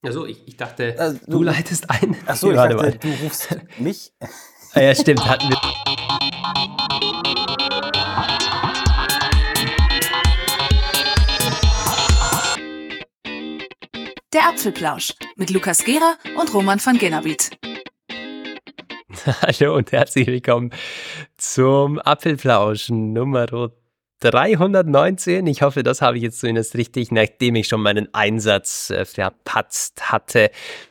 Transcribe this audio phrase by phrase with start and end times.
[0.00, 2.16] Also ich, ich dachte, äh, du, du, leitest ein.
[2.26, 2.92] Ach so, ich dachte, mal.
[2.92, 4.12] du rufst mich.
[4.74, 5.58] ah, ja, stimmt, hatten wir.
[14.32, 17.58] Der Apfelplausch mit Lukas Gera und Roman van Genabit.
[19.42, 20.70] Hallo und herzlich willkommen
[21.38, 23.50] zum Apfelplausch Nummer
[24.20, 25.46] 319.
[25.46, 30.10] Ich hoffe, das habe ich jetzt zumindest richtig, nachdem ich schon meinen Einsatz äh, verpatzt
[30.10, 30.50] hatte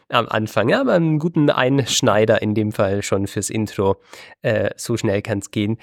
[0.09, 0.69] am Anfang.
[0.69, 3.97] Ja, aber einen guten Einschneider in dem Fall schon fürs Intro.
[4.41, 5.77] Äh, so schnell kann es gehen.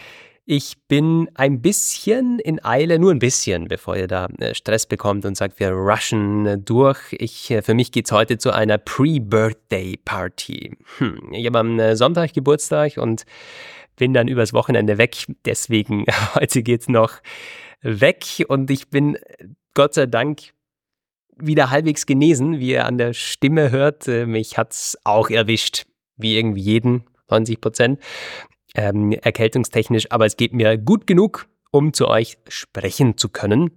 [0.46, 5.24] Ich bin ein bisschen in Eile, nur ein bisschen, bevor ihr da äh, Stress bekommt
[5.24, 6.98] und sagt, wir rushen äh, durch.
[7.12, 10.76] Ich, äh, für mich geht's heute zu einer Pre-Birthday-Party.
[10.98, 13.24] Hm, ich habe am Sonntag Geburtstag und
[13.96, 15.26] bin dann übers Wochenende weg.
[15.44, 16.04] Deswegen
[16.34, 17.20] heute geht's noch
[17.82, 19.18] weg und ich bin
[19.74, 20.54] Gott sei Dank
[21.36, 24.06] wieder halbwegs genesen, wie ihr an der Stimme hört.
[24.06, 25.84] Mich hat's auch erwischt,
[26.16, 28.00] wie irgendwie jeden, 90 Prozent,
[28.74, 30.10] ähm, erkältungstechnisch.
[30.12, 33.70] Aber es geht mir gut genug, um zu euch sprechen zu können.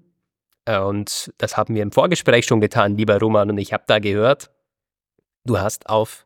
[0.67, 3.49] Und das haben wir im Vorgespräch schon getan, lieber Roman.
[3.49, 4.51] Und ich habe da gehört,
[5.45, 6.25] du hast auf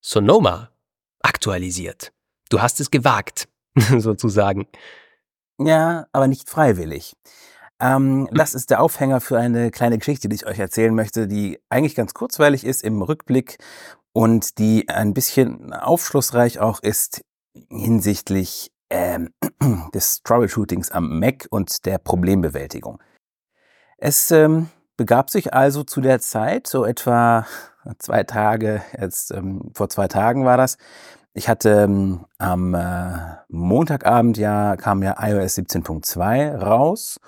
[0.00, 0.70] Sonoma
[1.22, 2.12] aktualisiert.
[2.50, 3.48] Du hast es gewagt,
[3.98, 4.66] sozusagen.
[5.58, 7.16] Ja, aber nicht freiwillig.
[7.80, 8.36] Ähm, hm.
[8.36, 11.94] das ist der Aufhänger für eine kleine Geschichte, die ich euch erzählen möchte, die eigentlich
[11.94, 13.56] ganz kurzweilig ist im Rückblick
[14.12, 17.22] und die ein bisschen aufschlussreich auch ist
[17.70, 19.30] hinsichtlich ähm,
[19.94, 23.00] des Troubleshootings am Mac und der Problembewältigung.
[23.96, 27.46] Es ähm, begab sich also zu der Zeit, so etwa
[27.98, 30.76] zwei Tage, jetzt ähm, vor zwei Tagen war das,
[31.32, 37.20] ich hatte ähm, am äh, Montagabend ja, kam ja iOS 17.2 raus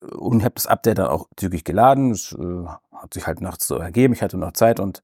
[0.00, 2.12] und ich habe das Update dann auch zügig geladen.
[2.12, 4.14] Es äh, hat sich halt nachts so ergeben.
[4.14, 5.02] Ich hatte noch Zeit und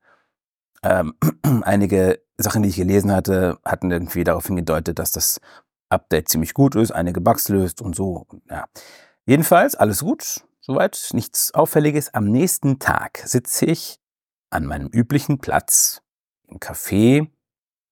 [0.82, 1.14] ähm,
[1.62, 5.40] einige Sachen, die ich gelesen hatte, hatten irgendwie darauf hingedeutet, dass das
[5.90, 8.26] Update ziemlich gut ist, einige Bugs löst und so.
[8.50, 8.66] Ja.
[9.26, 12.14] Jedenfalls, alles gut, soweit, nichts Auffälliges.
[12.14, 14.00] Am nächsten Tag sitze ich
[14.50, 16.02] an meinem üblichen Platz
[16.48, 17.28] im Café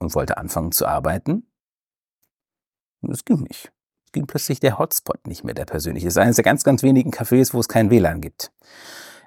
[0.00, 1.46] und wollte anfangen zu arbeiten.
[3.02, 3.72] Und es ging nicht.
[4.06, 6.08] Es ging plötzlich der Hotspot nicht mehr, der persönliche.
[6.08, 8.50] Es ist eines der ganz, ganz wenigen Cafés, wo es kein WLAN gibt.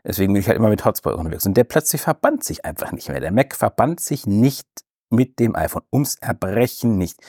[0.04, 1.46] Deswegen bin ich halt immer mit Hotspot unterwegs.
[1.46, 3.22] Und der plötzlich verband sich einfach nicht mehr.
[3.22, 4.68] Der Mac verband sich nicht
[5.10, 5.84] mit dem iPhone.
[5.94, 7.22] Ums Erbrechen nicht.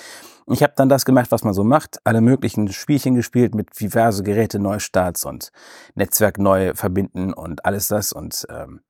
[0.51, 2.01] Ich habe dann das gemacht, was man so macht.
[2.05, 5.53] Alle möglichen Spielchen gespielt mit diverse Geräte, Neustarts und
[5.95, 8.81] Netzwerk neu verbinden und alles das und ähm,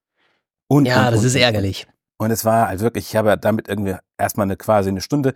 [0.66, 1.86] und, ja, und, das und, ist ärgerlich.
[2.16, 5.34] Und es war halt wirklich, ich habe damit irgendwie erstmal eine quasi eine Stunde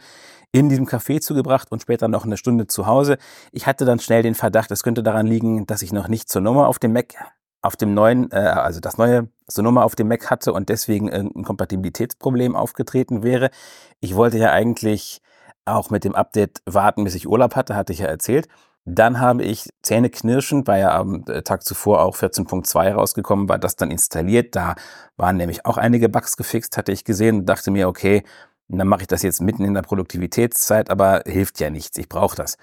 [0.52, 3.18] in diesem Café zugebracht und später noch eine Stunde zu Hause.
[3.52, 6.42] Ich hatte dann schnell den Verdacht, es könnte daran liegen, dass ich noch nicht zur
[6.42, 7.14] Nummer auf dem Mac,
[7.62, 11.10] auf dem neuen, äh, also das neue zur Nummer auf dem Mac hatte und deswegen
[11.10, 13.50] ein Kompatibilitätsproblem aufgetreten wäre.
[14.00, 15.20] Ich wollte ja eigentlich
[15.64, 18.48] auch mit dem Update warten, bis ich Urlaub hatte, hatte ich ja erzählt.
[18.90, 23.76] Dann habe ich zähneknirschend, weil ja am äh, Tag zuvor auch 14.2 rausgekommen war, das
[23.76, 24.56] dann installiert.
[24.56, 24.76] Da
[25.16, 28.22] waren nämlich auch einige Bugs gefixt, hatte ich gesehen und dachte mir, okay,
[28.68, 32.36] dann mache ich das jetzt mitten in der Produktivitätszeit, aber hilft ja nichts, ich brauche
[32.36, 32.56] das.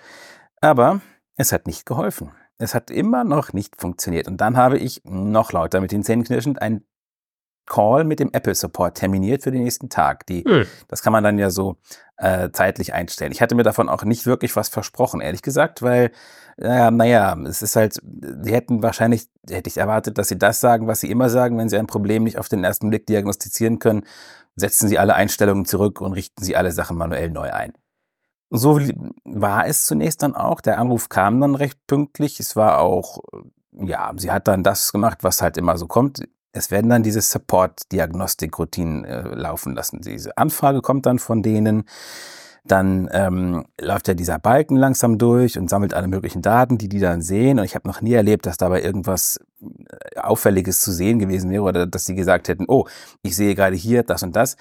[0.62, 1.02] Aber
[1.36, 2.32] es hat nicht geholfen.
[2.58, 4.28] Es hat immer noch nicht funktioniert.
[4.28, 6.84] Und dann habe ich noch lauter mit den Zähnen knirschend ein
[7.66, 10.26] Call mit dem Apple Support terminiert für den nächsten Tag.
[10.28, 10.66] Die, hm.
[10.88, 11.78] Das kann man dann ja so
[12.18, 13.32] äh, zeitlich einstellen.
[13.32, 16.12] Ich hatte mir davon auch nicht wirklich was versprochen, ehrlich gesagt, weil,
[16.58, 18.00] äh, naja, es ist halt,
[18.42, 21.70] sie hätten wahrscheinlich, hätte ich erwartet, dass sie das sagen, was sie immer sagen, wenn
[21.70, 24.04] sie ein Problem nicht auf den ersten Blick diagnostizieren können,
[24.56, 27.74] setzen sie alle Einstellungen zurück und richten sie alle Sachen manuell neu ein.
[28.52, 28.80] So
[29.26, 30.62] war es zunächst dann auch.
[30.62, 32.40] Der Anruf kam dann recht pünktlich.
[32.40, 33.20] Es war auch,
[33.72, 36.22] ja, sie hat dann das gemacht, was halt immer so kommt
[36.56, 40.02] es werden dann diese Support-Diagnostik-Routinen äh, laufen lassen.
[40.02, 41.84] Diese Anfrage kommt dann von denen,
[42.64, 47.00] dann ähm, läuft ja dieser Balken langsam durch und sammelt alle möglichen Daten, die die
[47.00, 47.60] dann sehen.
[47.60, 51.64] Und ich habe noch nie erlebt, dass dabei irgendwas äh, Auffälliges zu sehen gewesen wäre
[51.64, 52.88] oder dass sie gesagt hätten, oh,
[53.22, 54.56] ich sehe gerade hier das und das.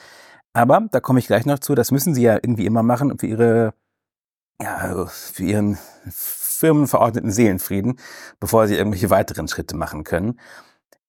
[0.52, 1.74] Aber da komme ich gleich noch zu.
[1.74, 3.74] Das müssen sie ja irgendwie immer machen für ihre,
[4.60, 5.78] ja, für ihren
[6.10, 7.98] firmenverordneten Seelenfrieden,
[8.40, 10.38] bevor sie irgendwelche weiteren Schritte machen können.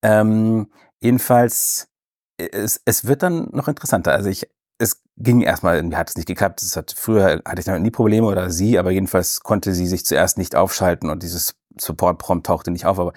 [0.01, 1.87] Ähm, jedenfalls,
[2.37, 4.11] äh, es, es wird dann noch interessanter.
[4.13, 4.47] Also ich,
[4.77, 6.61] es ging erstmal, irgendwie hat es nicht geklappt.
[6.61, 10.05] Es hat, früher hatte ich damit nie Probleme oder sie, aber jedenfalls konnte sie sich
[10.05, 13.13] zuerst nicht aufschalten und dieses Support-Prompt tauchte nicht auf, aber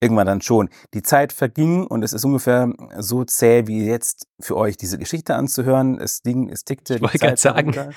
[0.00, 0.70] irgendwann dann schon.
[0.94, 5.34] Die Zeit verging und es ist ungefähr so zäh wie jetzt für euch diese Geschichte
[5.34, 5.98] anzuhören.
[6.00, 6.96] Es, ging, es tickte.
[6.96, 7.74] Ich wollte gerade sagen.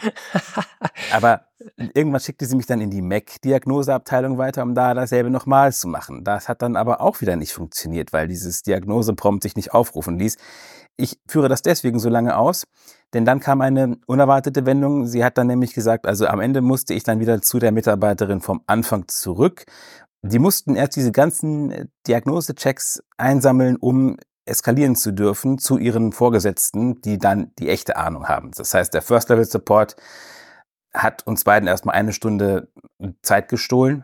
[1.14, 1.46] aber
[1.94, 6.24] irgendwann schickte sie mich dann in die Mac-Diagnoseabteilung weiter, um da dasselbe nochmal zu machen.
[6.24, 10.38] Das hat dann aber auch wieder nicht funktioniert, weil dieses Diagnoseprompt sich nicht aufrufen ließ.
[10.96, 12.68] Ich führe das deswegen so lange aus,
[13.14, 15.08] denn dann kam eine unerwartete Wendung.
[15.08, 18.42] Sie hat dann nämlich gesagt, also am Ende musste ich dann wieder zu der Mitarbeiterin
[18.42, 19.66] vom Anfang zurück.
[20.26, 27.02] Die mussten erst diese ganzen äh, Diagnosechecks einsammeln, um eskalieren zu dürfen zu ihren Vorgesetzten,
[27.02, 28.52] die dann die echte Ahnung haben.
[28.56, 29.96] Das heißt, der First Level Support
[30.94, 32.72] hat uns beiden erstmal eine Stunde
[33.22, 34.04] Zeit gestohlen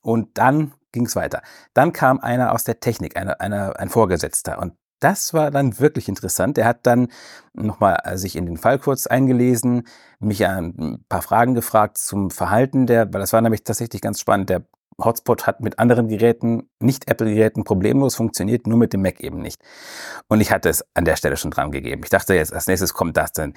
[0.00, 1.42] und dann ging es weiter.
[1.72, 6.08] Dann kam einer aus der Technik, einer, einer, ein Vorgesetzter und das war dann wirklich
[6.08, 6.56] interessant.
[6.56, 7.08] Er hat dann
[7.52, 9.86] nochmal äh, sich in den Fall kurz eingelesen,
[10.18, 14.50] mich ein paar Fragen gefragt zum Verhalten der, weil das war nämlich tatsächlich ganz spannend.
[14.50, 14.64] Der
[15.02, 19.60] Hotspot hat mit anderen Geräten, nicht Apple-Geräten, problemlos funktioniert, nur mit dem Mac eben nicht.
[20.28, 22.02] Und ich hatte es an der Stelle schon dran gegeben.
[22.04, 23.54] Ich dachte jetzt, als nächstes kommt das, dann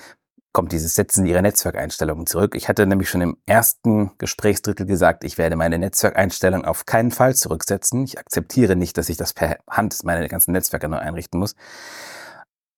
[0.54, 2.56] kommt dieses Setzen ihrer Netzwerkeinstellungen zurück.
[2.56, 7.36] Ich hatte nämlich schon im ersten Gesprächsdrittel gesagt, ich werde meine Netzwerkeinstellungen auf keinen Fall
[7.36, 8.04] zurücksetzen.
[8.04, 11.54] Ich akzeptiere nicht, dass ich das per Hand meine ganzen Netzwerke neu einrichten muss.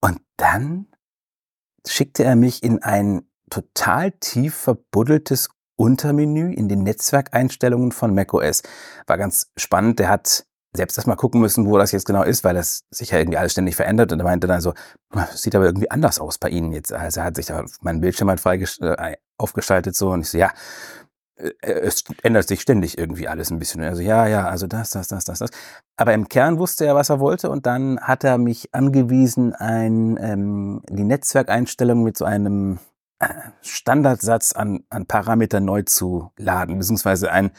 [0.02, 0.88] Und dann
[1.88, 5.50] schickte er mich in ein total tief verbuddeltes
[5.80, 8.64] Untermenü in den Netzwerkeinstellungen von macOS.
[9.08, 10.00] War ganz spannend.
[10.00, 10.46] Der hat
[10.76, 13.54] selbst erstmal gucken müssen, wo das jetzt genau ist, weil das sich ja irgendwie alles
[13.54, 14.12] ständig verändert.
[14.12, 14.74] Und er meinte dann so,
[15.34, 16.92] sieht aber irgendwie anders aus bei Ihnen jetzt.
[16.92, 18.46] Also er hat sich da mein Bildschirm halt
[18.82, 20.52] äh, aufgeschaltet so und ich so, ja,
[21.38, 23.82] äh, es ändert sich ständig irgendwie alles ein bisschen.
[23.82, 25.50] Also ja, ja, also das, das, das, das, das.
[25.96, 30.18] Aber im Kern wusste er, was er wollte und dann hat er mich angewiesen, ein,
[30.22, 32.80] ähm, die Netzwerkeinstellung mit so einem
[33.62, 37.52] Standardsatz an, an Parametern neu zu laden, beziehungsweise ein,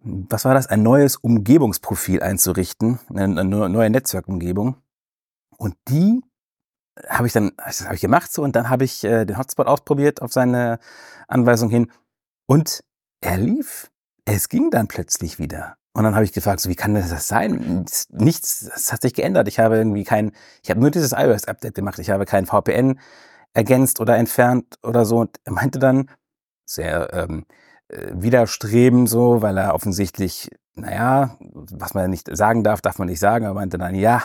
[0.00, 4.76] was war das, ein neues Umgebungsprofil einzurichten, eine, eine neue Netzwerkumgebung.
[5.56, 6.22] Und die
[7.08, 9.66] habe ich dann, das habe ich gemacht so und dann habe ich äh, den Hotspot
[9.66, 10.78] ausprobiert auf seine
[11.28, 11.90] Anweisung hin
[12.46, 12.84] und
[13.20, 13.90] er lief.
[14.24, 15.76] Es ging dann plötzlich wieder.
[15.94, 17.86] Und dann habe ich gefragt, so, wie kann das sein?
[18.10, 19.48] Nichts, das hat sich geändert.
[19.48, 20.32] Ich habe irgendwie kein,
[20.62, 21.98] ich habe nur dieses iOS-Update gemacht.
[21.98, 23.00] Ich habe kein VPN
[23.54, 25.18] ergänzt oder entfernt oder so.
[25.20, 26.10] Und er meinte dann
[26.64, 27.46] sehr ähm,
[27.88, 33.20] äh, widerstrebend so, weil er offensichtlich, naja, was man nicht sagen darf, darf man nicht
[33.20, 34.22] sagen, aber meinte dann, ja,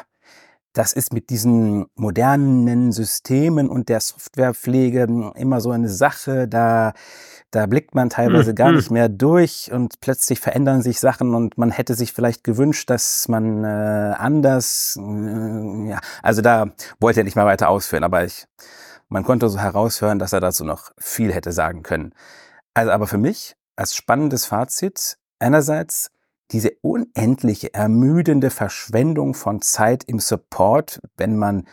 [0.74, 6.94] das ist mit diesen modernen Systemen und der Softwarepflege immer so eine Sache, da,
[7.52, 8.78] da blickt man teilweise gar mhm.
[8.78, 13.28] nicht mehr durch und plötzlich verändern sich Sachen und man hätte sich vielleicht gewünscht, dass
[13.28, 13.68] man äh,
[14.18, 18.48] anders, äh, ja, also da wollte er nicht mal weiter ausführen, aber ich
[19.14, 22.16] man konnte so heraushören, dass er dazu noch viel hätte sagen können.
[22.74, 26.10] Also aber für mich als spannendes Fazit einerseits
[26.50, 31.68] diese unendliche, ermüdende Verschwendung von Zeit im Support, wenn man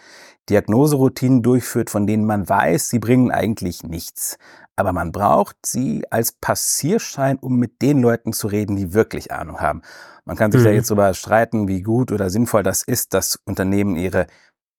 [0.50, 4.36] Diagnoseroutinen durchführt, von denen man weiß, sie bringen eigentlich nichts.
[4.76, 9.60] Aber man braucht sie als Passierschein, um mit den Leuten zu reden, die wirklich Ahnung
[9.60, 9.80] haben.
[10.26, 10.66] Man kann sich mhm.
[10.66, 14.26] ja jetzt darüber streiten, wie gut oder sinnvoll das ist, dass Unternehmen ihre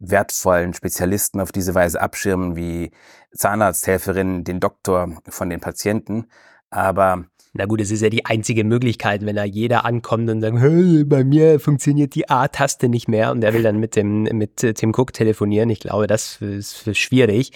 [0.02, 2.92] wertvollen Spezialisten auf diese Weise abschirmen, wie
[3.34, 6.26] Zahnarzthelferinnen den Doktor von den Patienten.
[6.70, 10.58] Aber na gut, es ist ja die einzige Möglichkeit, wenn da jeder ankommt und sagt,
[10.58, 14.58] hey, bei mir funktioniert die A-Taste nicht mehr und er will dann mit dem mit
[14.58, 15.70] Tim Cook telefonieren.
[15.70, 17.52] Ich glaube, das ist schwierig.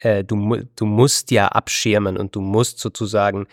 [0.00, 3.46] Äh, du, du musst ja abschirmen und du musst sozusagen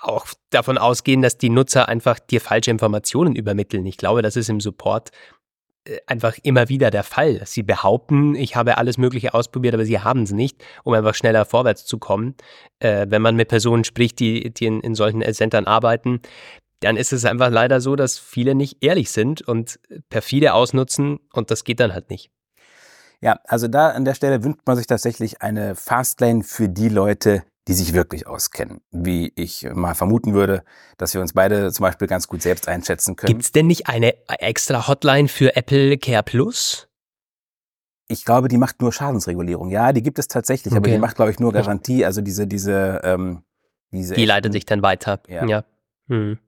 [0.00, 3.84] auch davon ausgehen, dass die Nutzer einfach dir falsche Informationen übermitteln.
[3.86, 5.10] Ich glaube, das ist im Support
[6.06, 7.40] einfach immer wieder der Fall.
[7.44, 11.44] Sie behaupten, ich habe alles Mögliche ausprobiert, aber sie haben es nicht, um einfach schneller
[11.44, 12.34] vorwärts zu kommen.
[12.78, 16.20] Äh, wenn man mit Personen spricht, die, die in, in solchen Centern arbeiten,
[16.80, 21.50] dann ist es einfach leider so, dass viele nicht ehrlich sind und perfide ausnutzen und
[21.50, 22.30] das geht dann halt nicht.
[23.22, 27.42] Ja, also da an der Stelle wünscht man sich tatsächlich eine Fastlane für die Leute,
[27.70, 28.80] die sich wirklich auskennen.
[28.90, 30.64] Wie ich mal vermuten würde,
[30.98, 33.28] dass wir uns beide zum Beispiel ganz gut selbst einschätzen können.
[33.28, 36.88] Gibt es denn nicht eine extra Hotline für Apple Care Plus?
[38.08, 39.70] Ich glaube, die macht nur Schadensregulierung.
[39.70, 40.78] Ja, die gibt es tatsächlich, okay.
[40.78, 42.04] aber die macht, glaube ich, nur Garantie.
[42.04, 43.44] Also diese, diese, ähm,
[43.92, 44.14] diese.
[44.14, 45.20] Die leitet sich dann weiter.
[45.28, 45.46] Ja.
[45.46, 45.64] ja.
[46.08, 46.40] Hm.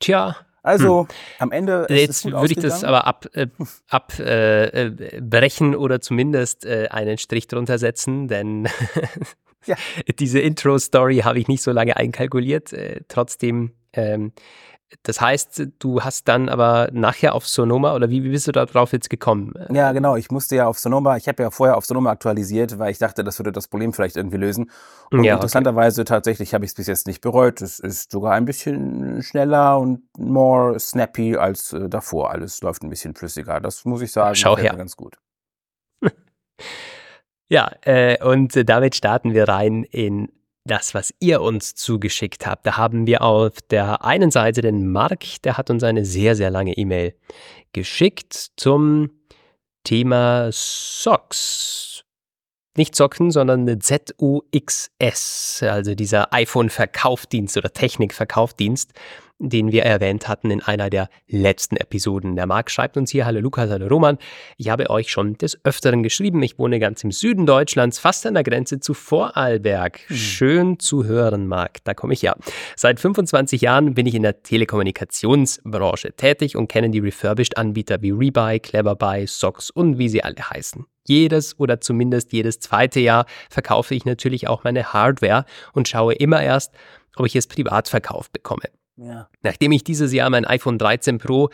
[0.00, 1.08] Tja, also hm.
[1.38, 1.86] am Ende.
[1.88, 3.52] Jetzt würde ich das aber abbrechen
[3.88, 8.68] ab, äh, äh, oder zumindest äh, einen Strich drunter setzen, denn
[9.66, 9.76] ja.
[10.18, 12.72] diese Intro-Story habe ich nicht so lange einkalkuliert.
[12.72, 14.32] Äh, trotzdem ähm,
[15.02, 18.92] das heißt, du hast dann aber nachher auf Sonoma oder wie, wie bist du darauf
[18.92, 19.52] jetzt gekommen?
[19.70, 20.16] Ja, genau.
[20.16, 23.24] Ich musste ja auf Sonoma, ich habe ja vorher auf Sonoma aktualisiert, weil ich dachte,
[23.24, 24.70] das würde das Problem vielleicht irgendwie lösen.
[25.10, 26.08] Und ja, interessanterweise okay.
[26.08, 27.60] tatsächlich habe ich es bis jetzt nicht bereut.
[27.60, 32.30] Es ist sogar ein bisschen schneller und more snappy als äh, davor.
[32.30, 33.60] Alles läuft ein bisschen flüssiger.
[33.60, 34.36] Das muss ich sagen.
[34.36, 34.74] Schau her.
[34.76, 35.16] Ganz gut.
[37.48, 40.28] ja, äh, und damit starten wir rein in
[40.64, 42.66] das, was ihr uns zugeschickt habt.
[42.66, 46.50] Da haben wir auf der einen Seite den Mark, der hat uns eine sehr, sehr
[46.50, 47.14] lange E-Mail
[47.72, 49.10] geschickt zum
[49.84, 52.03] Thema Socks.
[52.76, 58.92] Nicht Socken, sondern eine ZUXS, also dieser iPhone-Verkaufdienst oder Technik-Verkaufdienst
[59.38, 62.36] den wir erwähnt hatten in einer der letzten Episoden.
[62.36, 64.18] Der Marc schreibt uns hier, hallo Lukas, hallo Roman.
[64.56, 66.42] Ich habe euch schon des Öfteren geschrieben.
[66.42, 70.00] Ich wohne ganz im Süden Deutschlands, fast an der Grenze zu Vorarlberg.
[70.06, 70.16] Hm.
[70.16, 71.84] Schön zu hören, Marc.
[71.84, 72.34] Da komme ich ja.
[72.76, 78.60] Seit 25 Jahren bin ich in der Telekommunikationsbranche tätig und kenne die Refurbished-Anbieter wie Rebuy,
[78.60, 80.86] Cleverbuy, Socks und wie sie alle heißen.
[81.06, 86.42] Jedes oder zumindest jedes zweite Jahr verkaufe ich natürlich auch meine Hardware und schaue immer
[86.42, 86.72] erst,
[87.16, 88.64] ob ich es privat verkauft bekomme.
[88.96, 89.28] Ja.
[89.42, 91.50] Nachdem ich dieses Jahr mein iPhone 13 Pro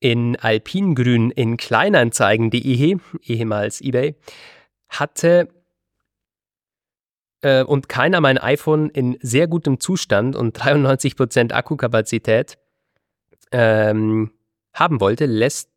[0.00, 4.16] in Alpingrün in Kleinanzeigen.de, ehemals eBay,
[4.88, 5.48] hatte
[7.44, 12.58] äh, und keiner mein iPhone in sehr gutem Zustand und 93% Akkukapazität
[13.52, 14.32] ähm,
[14.72, 15.70] haben wollte, lässt,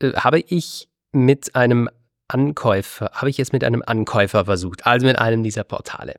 [0.00, 1.88] äh, habe ich mit einem
[2.32, 6.16] Ankäufer, habe ich es mit einem Ankäufer versucht, also mit einem dieser Portale.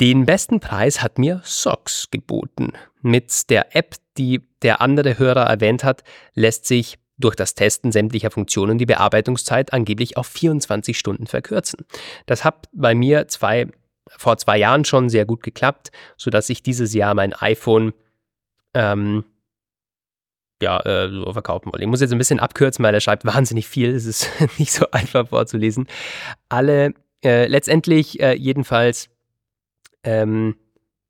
[0.00, 2.72] Den besten Preis hat mir Socks geboten.
[3.02, 6.04] Mit der App, die der andere Hörer erwähnt hat,
[6.34, 11.84] lässt sich durch das Testen sämtlicher Funktionen die Bearbeitungszeit angeblich auf 24 Stunden verkürzen.
[12.26, 13.66] Das hat bei mir zwei,
[14.06, 17.92] vor zwei Jahren schon sehr gut geklappt, sodass ich dieses Jahr mein iPhone
[18.74, 19.24] ähm,
[20.62, 21.82] ja, äh, so verkaufen wollte.
[21.82, 23.94] Ich muss jetzt ein bisschen abkürzen, weil er schreibt wahnsinnig viel.
[23.94, 25.86] Es ist nicht so einfach vorzulesen.
[26.48, 29.08] Alle, äh, letztendlich äh, jedenfalls
[30.04, 30.56] ähm,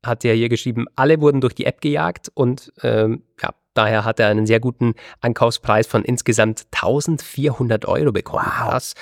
[0.05, 4.19] hat er hier geschrieben, alle wurden durch die App gejagt und ähm, ja, daher hat
[4.19, 8.45] er einen sehr guten Ankaufspreis von insgesamt 1400 Euro bekommen.
[8.45, 8.93] Wow.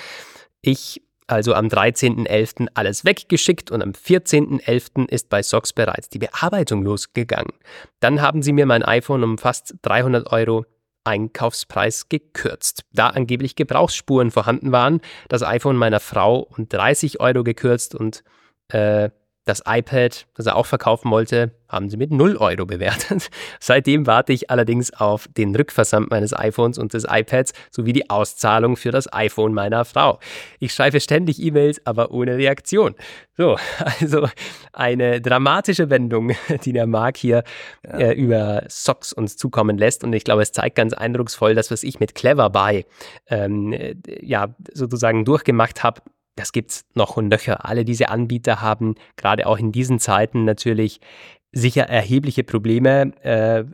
[0.60, 2.68] Ich also am 13.11.
[2.74, 5.08] alles weggeschickt und am 14.11.
[5.08, 7.52] ist bei Socks bereits die Bearbeitung losgegangen.
[8.00, 10.64] Dann haben sie mir mein iPhone um fast 300 Euro
[11.04, 12.84] Einkaufspreis gekürzt.
[12.92, 18.24] Da angeblich Gebrauchsspuren vorhanden waren, das iPhone meiner Frau um 30 Euro gekürzt und
[18.68, 19.10] äh,
[19.48, 23.30] das iPad, das er auch verkaufen wollte, haben sie mit 0 Euro bewertet.
[23.60, 28.76] Seitdem warte ich allerdings auf den Rückversand meines iPhones und des iPads sowie die Auszahlung
[28.76, 30.18] für das iPhone meiner Frau.
[30.60, 32.94] Ich schreibe ständig E-Mails, aber ohne Reaktion.
[33.36, 33.56] So,
[34.00, 34.28] also
[34.72, 36.32] eine dramatische Wendung,
[36.64, 37.44] die der Marc hier
[37.84, 37.98] ja.
[37.98, 40.04] äh, über Socks uns zukommen lässt.
[40.04, 42.84] Und ich glaube, es zeigt ganz eindrucksvoll, das, was ich mit Cleverbuy
[43.28, 46.02] ähm, äh, ja sozusagen durchgemacht habe
[46.38, 47.64] das gibt es noch und nöcher.
[47.64, 51.00] Alle diese Anbieter haben gerade auch in diesen Zeiten natürlich
[51.52, 53.12] sicher erhebliche Probleme.
[53.22, 53.64] Äh,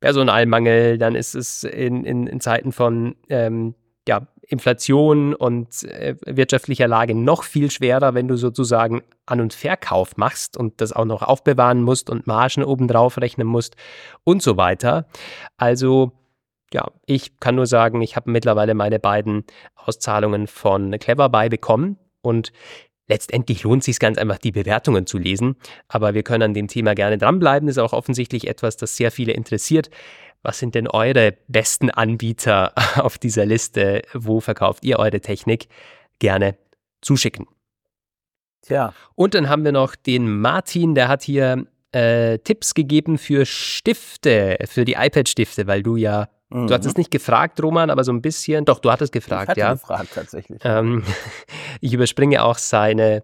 [0.00, 3.74] Personalmangel, dann ist es in, in, in Zeiten von ähm,
[4.06, 10.16] ja, Inflation und äh, wirtschaftlicher Lage noch viel schwerer, wenn du sozusagen An- und Verkauf
[10.16, 13.74] machst und das auch noch aufbewahren musst und Margen obendrauf rechnen musst
[14.22, 15.06] und so weiter.
[15.56, 16.12] Also
[16.72, 19.44] ja, ich kann nur sagen, ich habe mittlerweile meine beiden
[19.74, 22.52] Auszahlungen von Cleverbuy bekommen und
[23.08, 25.56] letztendlich lohnt sich ganz einfach, die Bewertungen zu lesen.
[25.88, 27.66] Aber wir können an dem Thema gerne dranbleiben.
[27.66, 29.90] Das ist auch offensichtlich etwas, das sehr viele interessiert.
[30.42, 34.02] Was sind denn eure besten Anbieter auf dieser Liste?
[34.12, 35.68] Wo verkauft ihr eure Technik?
[36.18, 36.56] Gerne
[37.00, 37.46] zuschicken.
[38.62, 38.92] Tja.
[39.14, 44.58] Und dann haben wir noch den Martin, der hat hier äh, Tipps gegeben für Stifte,
[44.66, 46.66] für die iPad-Stifte, weil du ja Mhm.
[46.66, 48.64] Du hattest nicht gefragt, Roman, aber so ein bisschen.
[48.64, 49.72] Doch, du hattest gefragt, ich hatte ja.
[49.74, 50.60] gefragt, tatsächlich.
[50.64, 51.04] Ähm,
[51.80, 53.22] ich überspringe auch seine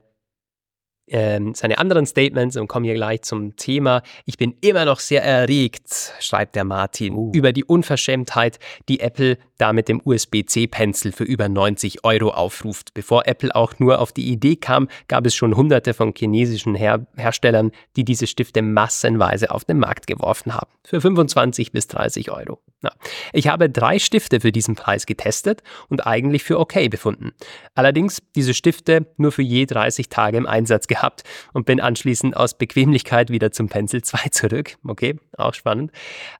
[1.09, 4.03] ähm, seine anderen Statements und komme hier gleich zum Thema.
[4.25, 7.33] Ich bin immer noch sehr erregt, schreibt der Martin, uh.
[7.35, 8.59] über die Unverschämtheit,
[8.89, 12.95] die Apple da mit dem USB-C-Pencil für über 90 Euro aufruft.
[12.95, 17.07] Bevor Apple auch nur auf die Idee kam, gab es schon hunderte von chinesischen Her
[17.17, 20.71] Herstellern, die diese Stifte massenweise auf den Markt geworfen haben.
[20.85, 22.61] Für 25 bis 30 Euro.
[22.83, 22.93] Na,
[23.33, 27.33] ich habe drei Stifte für diesen Preis getestet und eigentlich für okay befunden.
[27.75, 32.57] Allerdings diese Stifte nur für je 30 Tage im Einsatz gehabt und bin anschließend aus
[32.57, 34.77] Bequemlichkeit wieder zum Pencil 2 zurück.
[34.87, 35.91] Okay, auch spannend.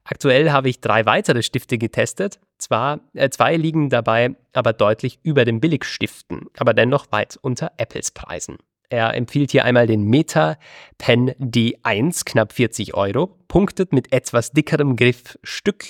[0.03, 2.39] Aktuell habe ich drei weitere Stifte getestet.
[2.57, 8.11] Zwar, äh, zwei liegen dabei aber deutlich über den Billigstiften, aber dennoch weit unter Apples
[8.11, 8.57] Preisen.
[8.89, 10.57] Er empfiehlt hier einmal den Meta
[10.97, 15.85] Pen D1, knapp 40 Euro, punktet mit etwas dickerem Griffstück,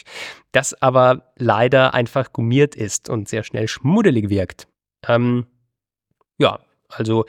[0.53, 4.67] das aber leider einfach gummiert ist und sehr schnell schmuddelig wirkt.
[5.07, 5.45] Ähm,
[6.37, 7.25] ja, also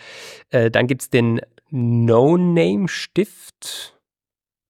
[0.51, 3.99] äh, dann gibt es den No-Name-Stift.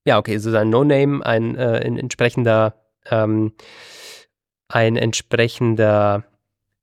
[0.05, 2.75] Ja, okay, so ein No-Name, ein, äh, ein entsprechender,
[3.09, 3.53] ähm,
[4.69, 6.23] ein entsprechender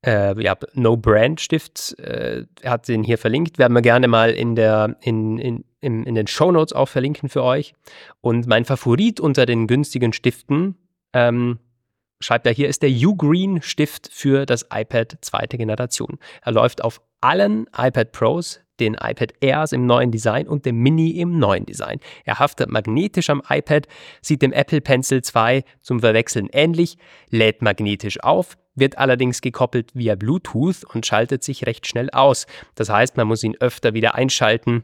[0.05, 1.99] äh, ja, No-Brand-Stift.
[1.99, 3.57] Äh, er hat den hier verlinkt.
[3.57, 7.29] Werden wir gerne mal in, der, in, in, in, in den Show Notes auch verlinken
[7.29, 7.73] für euch.
[8.21, 10.75] Und mein Favorit unter den günstigen Stiften
[11.13, 11.59] ähm,
[12.19, 16.19] schreibt er hier, ist der Ugreen Stift für das iPad zweite Generation.
[16.41, 21.09] Er läuft auf allen iPad Pros, den iPad Airs im neuen Design und dem Mini
[21.19, 21.99] im neuen Design.
[22.23, 23.87] Er haftet magnetisch am iPad,
[24.21, 26.97] sieht dem Apple Pencil 2 zum Verwechseln ähnlich,
[27.31, 32.45] lädt magnetisch auf, wird allerdings gekoppelt via Bluetooth und schaltet sich recht schnell aus.
[32.75, 34.83] Das heißt, man muss ihn öfter wieder einschalten.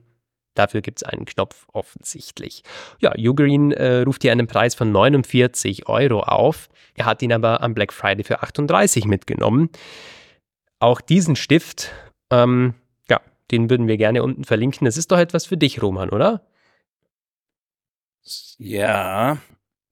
[0.56, 2.64] Dafür gibt es einen Knopf offensichtlich.
[3.00, 6.70] Ja, Ugreen äh, ruft hier einen Preis von 49 Euro auf.
[6.96, 9.70] Er hat ihn aber am Black Friday für 38 mitgenommen.
[10.80, 11.92] Auch diesen Stift
[12.32, 12.74] ähm,
[13.52, 14.86] den würden wir gerne unten verlinken.
[14.86, 16.42] Das ist doch etwas für dich, Roman, oder?
[18.58, 19.38] Ja.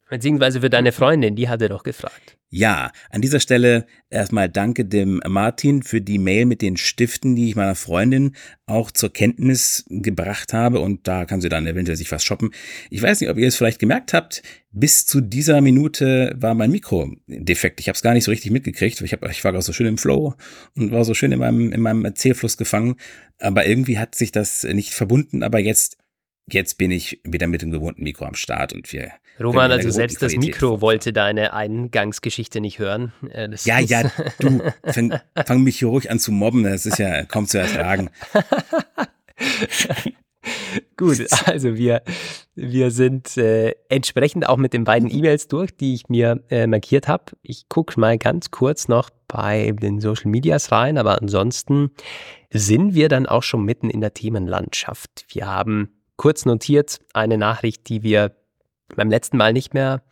[0.09, 2.35] Beziehungsweise für deine Freundin, die hat er doch gefragt.
[2.51, 7.49] Ja, an dieser Stelle erstmal danke dem Martin für die Mail mit den Stiften, die
[7.49, 8.35] ich meiner Freundin
[8.65, 12.49] auch zur Kenntnis gebracht habe und da kann sie dann eventuell sich was shoppen.
[12.89, 16.71] Ich weiß nicht, ob ihr es vielleicht gemerkt habt, bis zu dieser Minute war mein
[16.71, 17.79] Mikro defekt.
[17.79, 18.99] Ich habe es gar nicht so richtig mitgekriegt.
[19.01, 20.33] Ich, hab, ich war so schön im Flow
[20.75, 22.95] und war so schön in meinem, in meinem Erzählfluss gefangen,
[23.37, 25.97] aber irgendwie hat sich das nicht verbunden, aber jetzt
[26.53, 30.21] jetzt bin ich wieder mit dem gewohnten Mikro am Start und wir Roman, also selbst
[30.21, 33.13] das Mikro wollte deine Eingangsgeschichte nicht hören.
[33.31, 36.99] Äh, das ja, ja, du, fang, fang mich hier ruhig an zu mobben, das ist
[36.99, 38.09] ja kaum zu ertragen.
[40.97, 42.01] Gut, also wir,
[42.55, 47.07] wir sind äh, entsprechend auch mit den beiden E-Mails durch, die ich mir äh, markiert
[47.07, 47.25] habe.
[47.41, 51.91] Ich gucke mal ganz kurz noch bei den Social Medias rein, aber ansonsten
[52.51, 55.25] sind wir dann auch schon mitten in der Themenlandschaft.
[55.29, 58.35] Wir haben kurz notiert eine Nachricht, die wir
[58.95, 60.03] beim letzten Mal nicht mehr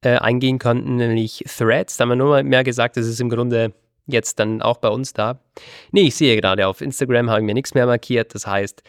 [0.00, 1.98] äh, eingehen konnten, nämlich Threads.
[1.98, 3.74] Da haben wir nur mehr gesagt, das ist im Grunde
[4.06, 5.40] jetzt dann auch bei uns da.
[5.92, 8.34] Nee, ich sehe gerade auf Instagram habe ich mir nichts mehr markiert.
[8.34, 8.82] Das heißt,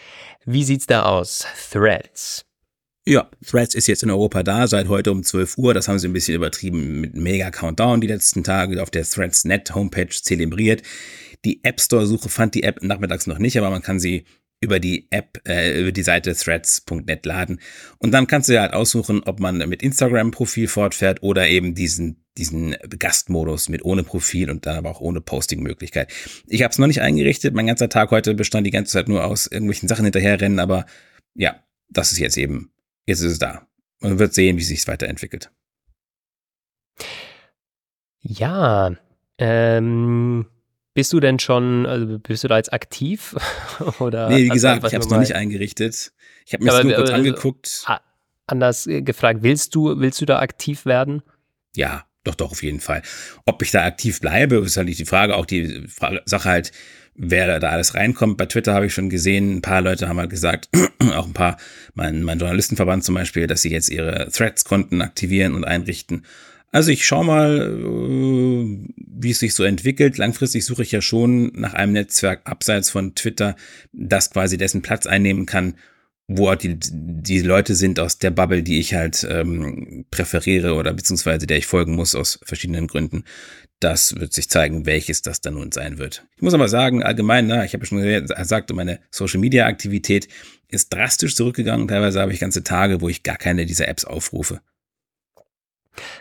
[0.46, 1.46] wie sieht's da aus?
[1.72, 2.46] Threads.
[3.06, 5.74] Ja, Threads ist jetzt in Europa da, seit heute um 12 Uhr.
[5.74, 9.76] Das haben sie ein bisschen übertrieben mit Mega Countdown die letzten Tage auf der Threads.net
[9.76, 10.84] Homepage zelebriert.
[11.44, 14.24] Die App Store Suche fand die App nachmittags noch nicht, aber man kann sie
[14.62, 17.60] über die App, äh, über die Seite threads.net laden.
[18.00, 22.24] Und dann kannst du ja halt aussuchen, ob man mit Instagram-Profil fortfährt oder eben diesen,
[22.38, 26.12] diesen Gastmodus mit ohne Profil und dann aber auch ohne Posting-Möglichkeit.
[26.48, 27.54] Ich habe es noch nicht eingerichtet.
[27.54, 30.86] Mein ganzer Tag heute bestand die ganze Zeit nur aus irgendwelchen Sachen hinterherrennen, aber
[31.36, 32.72] ja, das ist jetzt eben,
[33.06, 33.68] jetzt ist es da.
[34.00, 35.52] Man wird sehen, wie sich weiterentwickelt.
[38.22, 38.96] Ja,
[39.38, 40.48] ähm,
[40.95, 43.36] bist du denn schon, also bist du da jetzt aktiv?
[43.99, 46.13] Oder nee, wie gesagt, ich habe es noch nicht eingerichtet.
[46.47, 47.86] Ich habe mir das nur kurz angeguckt.
[48.47, 51.21] Anders äh, gefragt, willst du, willst du da aktiv werden?
[51.75, 53.01] Ja, doch, doch, auf jeden Fall.
[53.45, 55.36] Ob ich da aktiv bleibe, ist halt nicht die Frage.
[55.36, 56.71] Auch die Frage, Sache halt,
[57.13, 58.38] wer da alles reinkommt.
[58.38, 60.69] Bei Twitter habe ich schon gesehen, ein paar Leute haben halt gesagt,
[61.13, 61.58] auch ein paar,
[61.93, 66.25] mein, mein Journalistenverband zum Beispiel, dass sie jetzt ihre Threads-Konten aktivieren und einrichten.
[66.76, 70.18] Also ich schaue mal, äh, wie es sich so entwickelt.
[70.18, 73.56] Langfristig suche ich ja schon nach einem Netzwerk abseits von Twitter,
[73.94, 75.76] das quasi dessen Platz einnehmen kann,
[76.28, 80.92] wo auch die, die Leute sind aus der Bubble, die ich halt ähm, präferiere oder
[80.94, 83.24] beziehungsweise der ich folgen muss aus verschiedenen Gründen.
[83.80, 86.28] Das wird sich zeigen, welches das dann nun sein wird.
[86.36, 90.28] Ich muss aber sagen, allgemein, na, ich habe schon gesagt, meine Social-Media-Aktivität
[90.68, 91.88] ist drastisch zurückgegangen.
[91.88, 94.60] Teilweise habe ich ganze Tage, wo ich gar keine dieser Apps aufrufe.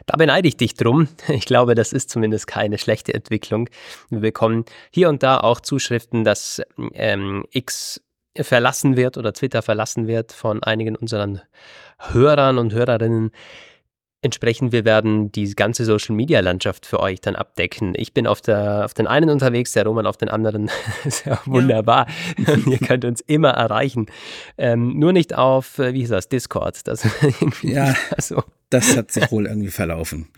[0.06, 1.08] Da beneide ich dich drum.
[1.28, 3.68] Ich glaube, das ist zumindest keine schlechte Entwicklung.
[4.08, 6.62] Wir bekommen hier und da auch Zuschriften, dass
[6.94, 8.00] ähm, X
[8.40, 11.40] verlassen wird oder Twitter verlassen wird von einigen unseren
[11.98, 13.30] Hörern und Hörerinnen.
[14.24, 17.92] Entsprechend, wir werden die ganze Social Media Landschaft für euch dann abdecken.
[17.94, 20.70] Ich bin auf, der, auf den einen unterwegs, der Roman auf den anderen.
[21.04, 22.06] ist ja wunderbar.
[22.66, 24.06] Ihr könnt uns immer erreichen.
[24.56, 26.88] Ähm, nur nicht auf, äh, wie hieß das, Discord.
[26.88, 27.06] Das
[27.62, 27.94] ja.
[28.16, 30.28] So das hat sich wohl irgendwie verlaufen.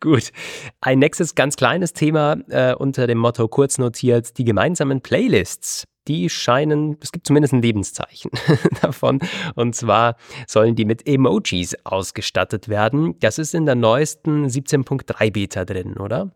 [0.00, 0.32] Gut.
[0.80, 5.84] Ein nächstes ganz kleines Thema äh, unter dem Motto kurz notiert, die gemeinsamen Playlists.
[6.08, 8.30] Die scheinen, es gibt zumindest ein Lebenszeichen
[8.82, 9.20] davon.
[9.54, 13.18] Und zwar sollen die mit Emojis ausgestattet werden.
[13.20, 16.30] Das ist in der neuesten 17.3 Beta drin, oder?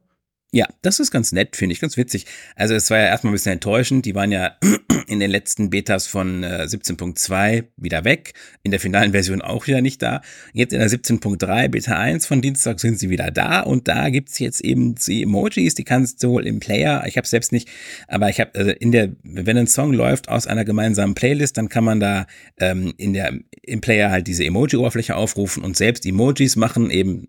[0.51, 2.25] Ja, das ist ganz nett, finde ich, ganz witzig.
[2.57, 4.07] Also es war ja erstmal ein bisschen enttäuschend.
[4.07, 4.57] Die waren ja
[5.07, 8.33] in den letzten Betas von äh, 17.2 wieder weg,
[8.63, 10.23] in der finalen Version auch wieder nicht da.
[10.55, 14.39] Jetzt in der 17.3 Beta 1 von Dienstag sind sie wieder da und da gibt's
[14.39, 17.69] jetzt eben die Emojis, die kannst du wohl im Player, ich habe selbst nicht,
[18.07, 21.69] aber ich habe also in der, wenn ein Song läuft aus einer gemeinsamen Playlist, dann
[21.69, 22.27] kann man da
[22.59, 27.29] ähm, in der im Player halt diese Emoji-Oberfläche aufrufen und selbst Emojis machen, eben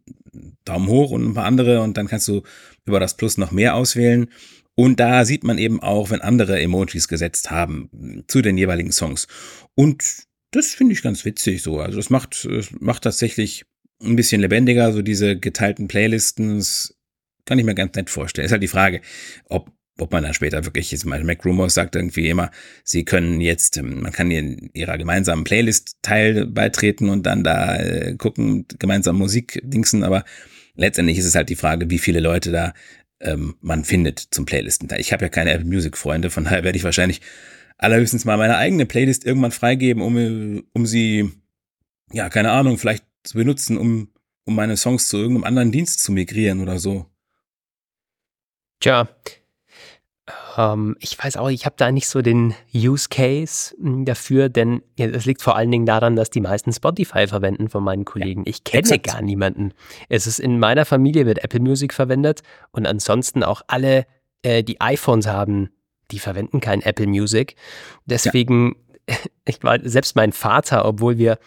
[0.65, 2.43] Daumen hoch und ein paar andere und dann kannst du
[2.85, 4.29] über das Plus noch mehr auswählen.
[4.75, 9.27] Und da sieht man eben auch, wenn andere Emojis gesetzt haben zu den jeweiligen Songs.
[9.75, 10.03] Und
[10.51, 11.79] das finde ich ganz witzig so.
[11.79, 12.47] Also es macht,
[12.79, 13.65] macht tatsächlich
[14.01, 16.57] ein bisschen lebendiger, so diese geteilten Playlisten.
[16.57, 16.97] Es
[17.45, 18.45] kann ich mir ganz nett vorstellen.
[18.45, 19.01] Ist halt die Frage,
[19.45, 22.51] ob ob man dann später wirklich, jetzt mal Mac Rumors sagt irgendwie immer,
[22.83, 28.15] sie können jetzt, ähm, man kann in ihrer gemeinsamen Playlist-Teil beitreten und dann da äh,
[28.15, 30.23] gucken, gemeinsam Musik dingsen, aber
[30.75, 32.73] letztendlich ist es halt die Frage, wie viele Leute da
[33.19, 34.89] ähm, man findet zum Playlisten.
[34.97, 37.21] Ich habe ja keine Apple Music Freunde, von daher werde ich wahrscheinlich
[37.77, 41.31] allerhöchstens mal meine eigene Playlist irgendwann freigeben, um, um sie,
[42.12, 44.09] ja, keine Ahnung, vielleicht zu benutzen, um,
[44.45, 47.05] um meine Songs zu irgendeinem anderen Dienst zu migrieren oder so.
[48.79, 49.09] Tja,
[50.57, 54.81] ähm, ich weiß auch, ich habe da nicht so den Use Case hm, dafür, denn
[54.97, 58.43] es liegt vor allen Dingen daran, dass die meisten Spotify verwenden von meinen Kollegen.
[58.45, 59.07] Ich kenne exakt.
[59.07, 59.73] gar niemanden.
[60.07, 64.05] Es ist in meiner Familie wird Apple Music verwendet und ansonsten auch alle,
[64.41, 65.69] äh, die iPhones haben,
[66.12, 67.55] die verwenden kein Apple Music.
[68.05, 68.88] Deswegen ja
[69.45, 71.39] ich war selbst mein Vater, obwohl wir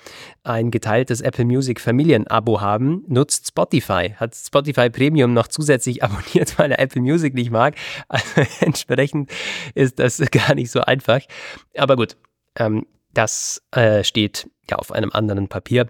[0.43, 6.73] ein geteiltes Apple Music Familienabo haben, nutzt Spotify, hat Spotify Premium noch zusätzlich abonniert, weil
[6.73, 7.77] er Apple Music nicht mag.
[8.09, 9.31] Also entsprechend
[9.75, 11.21] ist das gar nicht so einfach.
[11.77, 12.17] Aber gut,
[12.57, 15.89] ähm, das äh, steht ja auf einem anderen Papier.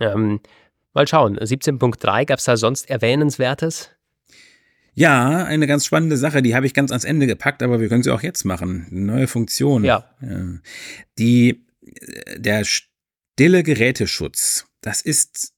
[0.00, 0.40] Ähm,
[0.94, 3.90] mal schauen, 17.3 gab es da sonst Erwähnenswertes?
[4.98, 8.02] Ja, eine ganz spannende Sache, die habe ich ganz ans Ende gepackt, aber wir können
[8.02, 8.88] sie auch jetzt machen.
[8.90, 9.84] Eine neue Funktion.
[9.84, 10.04] Ja.
[11.18, 15.52] Die, äh, der stille Geräteschutz, das ist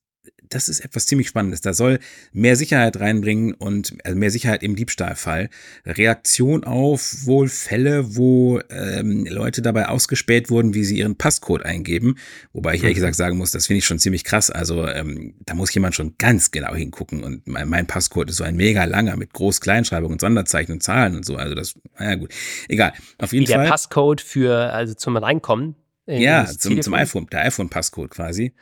[0.50, 1.60] das ist etwas ziemlich Spannendes.
[1.60, 2.00] Da soll
[2.32, 5.48] mehr Sicherheit reinbringen und also mehr Sicherheit im Diebstahlfall.
[5.86, 12.16] Reaktion auf wohl Fälle, wo ähm, Leute dabei ausgespäht wurden, wie sie ihren Passcode eingeben.
[12.52, 13.00] Wobei ich ehrlich mhm.
[13.00, 14.50] gesagt sagen muss, das finde ich schon ziemlich krass.
[14.50, 17.22] Also ähm, da muss jemand schon ganz genau hingucken.
[17.22, 21.16] Und mein, mein Passcode ist so ein mega langer mit Groß-Kleinschreibung und Sonderzeichen und Zahlen
[21.16, 21.36] und so.
[21.36, 22.34] Also das, naja gut.
[22.68, 22.92] Egal.
[23.18, 23.62] Auf jeden wie Fall.
[23.62, 25.76] Der Passcode für, also zum Reinkommen.
[26.06, 28.52] Ja, zum, zum iPhone, der iPhone-Passcode quasi.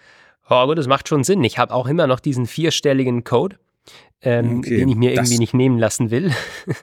[0.50, 1.44] Oh, aber das macht schon Sinn.
[1.44, 3.58] Ich habe auch immer noch diesen vierstelligen Code,
[4.22, 6.32] ähm, okay, den ich mir irgendwie nicht nehmen lassen will.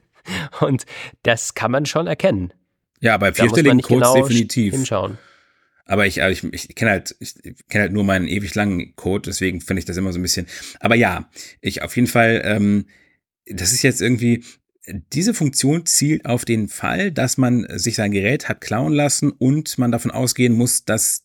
[0.59, 0.85] Und
[1.23, 2.53] das kann man schon erkennen.
[2.99, 4.73] Ja, bei vierstelligen Codes genau definitiv.
[4.73, 5.17] Hinschauen.
[5.85, 7.35] Aber ich, ich, ich kenne halt, ich
[7.69, 10.47] kenne halt nur meinen ewig langen Code, deswegen finde ich das immer so ein bisschen.
[10.79, 11.29] Aber ja,
[11.61, 12.87] ich auf jeden Fall, ähm,
[13.45, 14.43] das ist jetzt irgendwie,
[15.13, 19.77] diese Funktion zielt auf den Fall, dass man sich sein Gerät hat klauen lassen und
[19.77, 21.24] man davon ausgehen muss, dass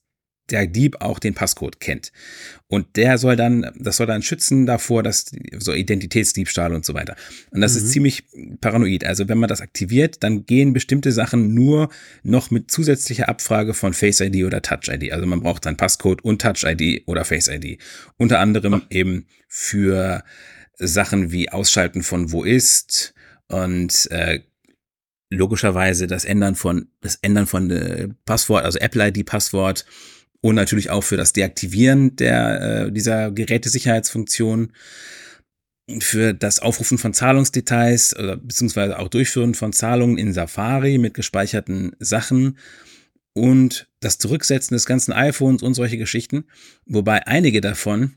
[0.51, 2.13] der Dieb auch den Passcode kennt.
[2.69, 7.17] Und der soll dann, das soll dann schützen davor, dass so Identitätsdiebstahl und so weiter.
[7.51, 7.79] Und das mhm.
[7.79, 8.25] ist ziemlich
[8.61, 9.05] paranoid.
[9.05, 11.89] Also wenn man das aktiviert, dann gehen bestimmte Sachen nur
[12.23, 15.13] noch mit zusätzlicher Abfrage von Face ID oder Touch ID.
[15.13, 17.79] Also man braucht dann Passcode und Touch ID oder Face ID.
[18.17, 18.81] Unter anderem oh.
[18.91, 20.23] eben für
[20.79, 23.15] Sachen wie Ausschalten von Wo ist
[23.49, 24.41] und äh,
[25.31, 29.85] logischerweise das Ändern von das Ändern von äh, Passwort, also Apple ID Passwort
[30.41, 34.73] und natürlich auch für das Deaktivieren der, äh, dieser Gerätesicherheitsfunktion,
[35.99, 41.97] für das Aufrufen von Zahlungsdetails oder beziehungsweise auch Durchführen von Zahlungen in Safari mit gespeicherten
[41.99, 42.59] Sachen
[43.33, 46.45] und das Zurücksetzen des ganzen iPhones und solche Geschichten,
[46.87, 48.15] wobei einige davon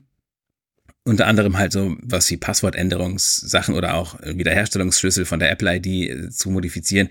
[1.04, 6.30] unter anderem halt so was wie Passwortänderungssachen oder auch Wiederherstellungsschlüssel von der Apple ID äh,
[6.30, 7.10] zu modifizieren,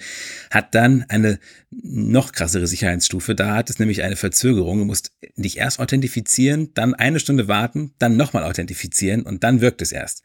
[0.50, 3.36] hat dann eine noch krassere Sicherheitsstufe.
[3.36, 4.80] Da hat es nämlich eine Verzögerung.
[4.80, 9.82] Du musst dich erst authentifizieren, dann eine Stunde warten, dann nochmal authentifizieren und dann wirkt
[9.84, 10.24] es erst.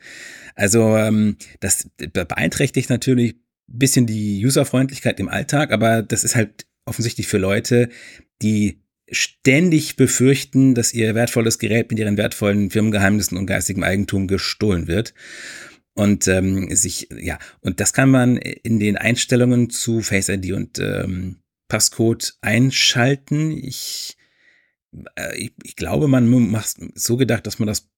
[0.54, 6.66] Also ähm, das beeinträchtigt natürlich ein bisschen die Userfreundlichkeit im Alltag, aber das ist halt
[6.86, 7.90] offensichtlich für Leute,
[8.40, 14.86] die ständig befürchten, dass ihr wertvolles Gerät mit ihren wertvollen Firmengeheimnissen und geistigem Eigentum gestohlen
[14.86, 15.14] wird.
[15.94, 20.78] Und ähm, sich, ja, und das kann man in den Einstellungen zu Face ID und
[20.78, 23.50] ähm, Passcode einschalten.
[23.50, 24.16] Ich,
[25.16, 27.88] äh, ich, ich glaube, man macht so gedacht, dass man das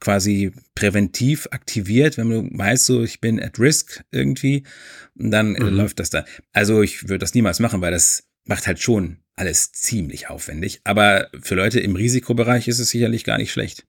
[0.00, 4.64] quasi präventiv aktiviert, wenn du weißt, so ich bin at risk irgendwie,
[5.18, 5.68] und dann mhm.
[5.68, 6.24] läuft das da.
[6.52, 10.82] Also ich würde das niemals machen, weil das macht halt schon alles ziemlich aufwendig.
[10.84, 13.86] Aber für Leute im Risikobereich ist es sicherlich gar nicht schlecht.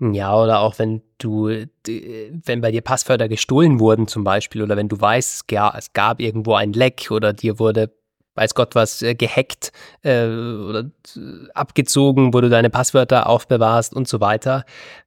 [0.00, 1.48] Ja, oder auch wenn du,
[1.86, 5.44] wenn bei dir Passwörter gestohlen wurden zum Beispiel, oder wenn du weißt,
[5.76, 7.94] es gab irgendwo ein Leck oder dir wurde,
[8.34, 9.70] weiß Gott was, äh, gehackt
[10.02, 10.90] äh, oder
[11.54, 14.64] abgezogen, wo du deine Passwörter aufbewahrst und so weiter,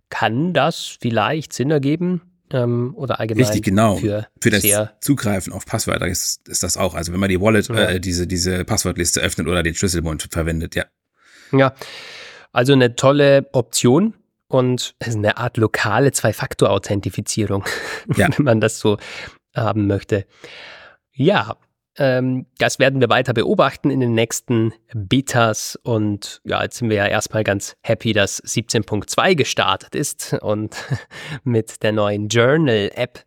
[0.09, 3.97] kann das vielleicht Sinn ergeben, ähm, oder allgemein Richtig, genau.
[3.97, 4.63] Für, für das
[5.01, 6.93] Zugreifen auf Passwörter ist, ist das auch.
[6.93, 7.75] Also wenn man die Wallet, ja.
[7.75, 10.85] äh, diese, diese Passwortliste öffnet oder den Schlüsselbund verwendet, ja.
[11.51, 11.73] Ja,
[12.51, 14.13] also eine tolle Option
[14.47, 17.65] und eine Art lokale Zwei-Faktor-Authentifizierung,
[18.15, 18.29] ja.
[18.35, 18.97] wenn man das so
[19.55, 20.25] haben möchte.
[21.13, 21.57] Ja,
[21.97, 25.79] Ähm, das werden wir weiter beobachten in den nächsten Betas.
[25.83, 30.75] Und ja, jetzt sind wir ja erstmal ganz happy, dass 17.2 gestartet ist und
[31.43, 33.23] mit der neuen Journal-App.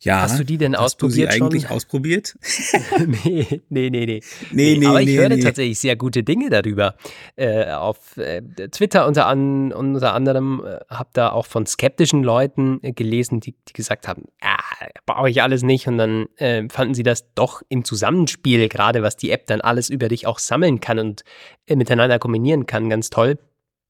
[0.00, 1.72] Ja, Hast du die denn ausprobiert hast du sie eigentlich schon?
[1.72, 2.38] ausprobiert?
[3.24, 4.20] nee, nee, nee, nee.
[4.52, 5.40] Nee, nee, Aber ich nee, höre nee.
[5.40, 6.94] tatsächlich sehr gute Dinge darüber.
[7.34, 12.78] Äh, auf äh, Twitter unter, an, unter anderem äh, habe da auch von skeptischen Leuten
[12.82, 14.62] äh, gelesen, die, die gesagt haben, ah,
[15.04, 15.88] brauche ich alles nicht.
[15.88, 19.90] Und dann äh, fanden sie das doch im Zusammenspiel, gerade was die App dann alles
[19.90, 21.24] über dich auch sammeln kann und
[21.66, 23.38] äh, miteinander kombinieren kann, ganz toll.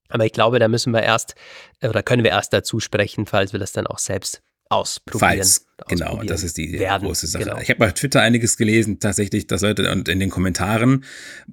[0.09, 1.35] Aber ich glaube, da müssen wir erst,
[1.83, 4.41] oder können wir erst dazu sprechen, falls wir das dann auch selbst
[4.71, 5.31] ausprobieren.
[5.33, 7.07] Falls, genau, das ist die werden.
[7.07, 7.45] große Sache.
[7.45, 7.59] Genau.
[7.61, 11.05] Ich habe bei Twitter einiges gelesen, tatsächlich, dass Leute und in den Kommentaren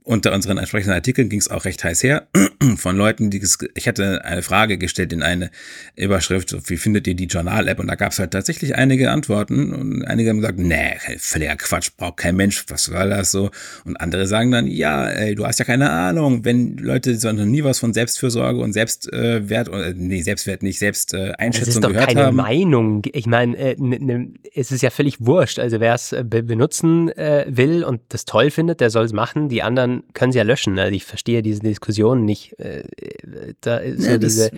[0.03, 2.27] unter unseren entsprechenden Artikeln ging es auch recht heiß her
[2.77, 5.51] von Leuten, die ich hatte eine Frage gestellt in eine
[5.95, 7.79] Überschrift, so, wie findet ihr die Journal-App?
[7.79, 11.91] Und da gab es halt tatsächlich einige Antworten und einige haben gesagt, nee, völliger Quatsch,
[11.95, 13.51] braucht kein Mensch, was soll das so?
[13.83, 17.45] Und andere sagen dann, ja, ey, du hast ja keine Ahnung, wenn Leute so noch
[17.45, 21.81] nie was von Selbstfürsorge und Selbstwert, äh, nee, Selbstwert nicht, Selbsteinschätzung äh, Es ist Einschätzung
[21.81, 22.35] doch gehört keine haben.
[22.35, 23.03] Meinung.
[23.11, 24.14] Ich meine, äh, ne, ne,
[24.53, 25.59] es ist ja völlig wurscht.
[25.59, 29.13] Also wer es äh, be benutzen äh, will und das toll findet, der soll es
[29.13, 29.49] machen.
[29.49, 30.77] Die anderen können es ja löschen.
[30.79, 32.59] Also ich verstehe diese Diskussion nicht.
[32.59, 34.51] Äh, äh, da ist so Ja, das- diese,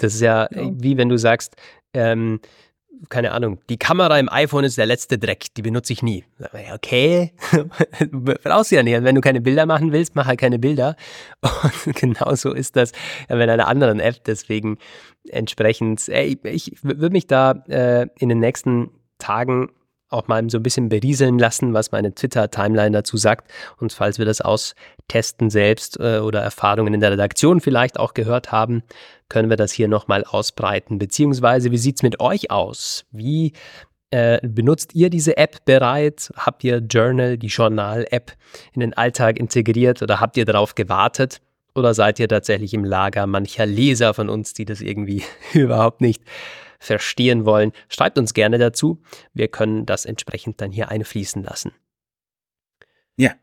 [0.00, 0.70] das ist ja, Ja.
[0.74, 1.56] wie wenn du sagst,
[1.94, 2.40] ähm,
[3.08, 6.24] keine Ahnung, die Kamera im iPhone ist der letzte Dreck, die benutze ich nie.
[6.74, 7.32] Okay,
[8.10, 8.94] brauchst du ja nicht.
[8.96, 10.96] Und wenn du keine Bilder machen willst, mach halt keine Bilder.
[11.86, 12.92] Und genauso ist das
[13.30, 14.22] mit einer anderen App.
[14.26, 14.76] Deswegen
[15.30, 18.90] entsprechend, ey, ich würde mich da äh, in den nächsten
[19.20, 19.70] Tagen
[20.10, 23.50] auch mal so ein bisschen berieseln lassen, was meine Twitter-Timeline dazu sagt.
[23.78, 28.52] Und falls wir das austesten selbst äh, oder Erfahrungen in der Redaktion vielleicht auch gehört
[28.52, 28.82] haben,
[29.28, 30.98] können wir das hier nochmal ausbreiten.
[30.98, 33.04] Beziehungsweise, wie sieht's mit euch aus?
[33.12, 33.52] Wie
[34.10, 36.32] äh, benutzt ihr diese App bereit?
[36.36, 38.32] Habt ihr Journal, die Journal-App,
[38.72, 41.40] in den Alltag integriert oder habt ihr darauf gewartet?
[41.76, 46.20] Oder seid ihr tatsächlich im Lager mancher Leser von uns, die das irgendwie überhaupt nicht
[46.80, 47.70] verstehen wollen?
[47.88, 49.00] Schreibt uns gerne dazu.
[49.32, 51.72] Wir können das entsprechend dann hier einfließen lassen.
[53.16, 53.34] Ja.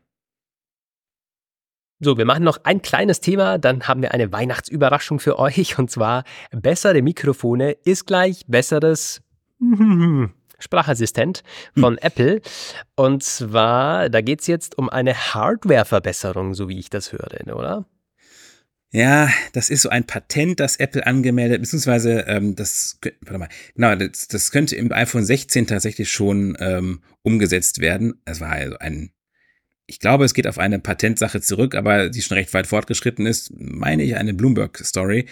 [2.00, 5.90] So, wir machen noch ein kleines Thema, dann haben wir eine Weihnachtsüberraschung für euch und
[5.90, 9.22] zwar bessere Mikrofone ist gleich besseres
[10.58, 11.42] Sprachassistent
[11.76, 12.40] von Apple.
[12.96, 17.84] Und zwar, da geht es jetzt um eine Hardware-Verbesserung, so wie ich das höre, oder?
[18.90, 23.94] Ja, das ist so ein Patent, das Apple angemeldet, beziehungsweise ähm, das, warte mal, genau,
[23.96, 28.14] das, das könnte im iPhone 16 tatsächlich schon ähm, umgesetzt werden.
[28.24, 29.10] Es war also ein,
[29.86, 33.52] ich glaube, es geht auf eine Patentsache zurück, aber die schon recht weit fortgeschritten ist,
[33.58, 35.26] meine ich, eine Bloomberg-Story.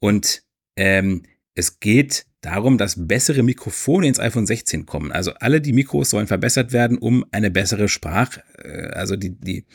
[0.00, 0.42] Und
[0.76, 5.12] ähm, es geht darum, dass bessere Mikrofone ins iPhone 16 kommen.
[5.12, 9.66] Also alle die Mikros sollen verbessert werden, um eine bessere Sprach, äh, also die, die,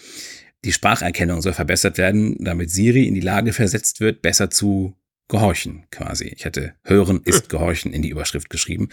[0.65, 4.95] die Spracherkennung soll verbessert werden, damit Siri in die Lage versetzt wird, besser zu
[5.29, 6.25] gehorchen, quasi.
[6.25, 8.89] Ich hatte hören ist gehorchen in die Überschrift geschrieben.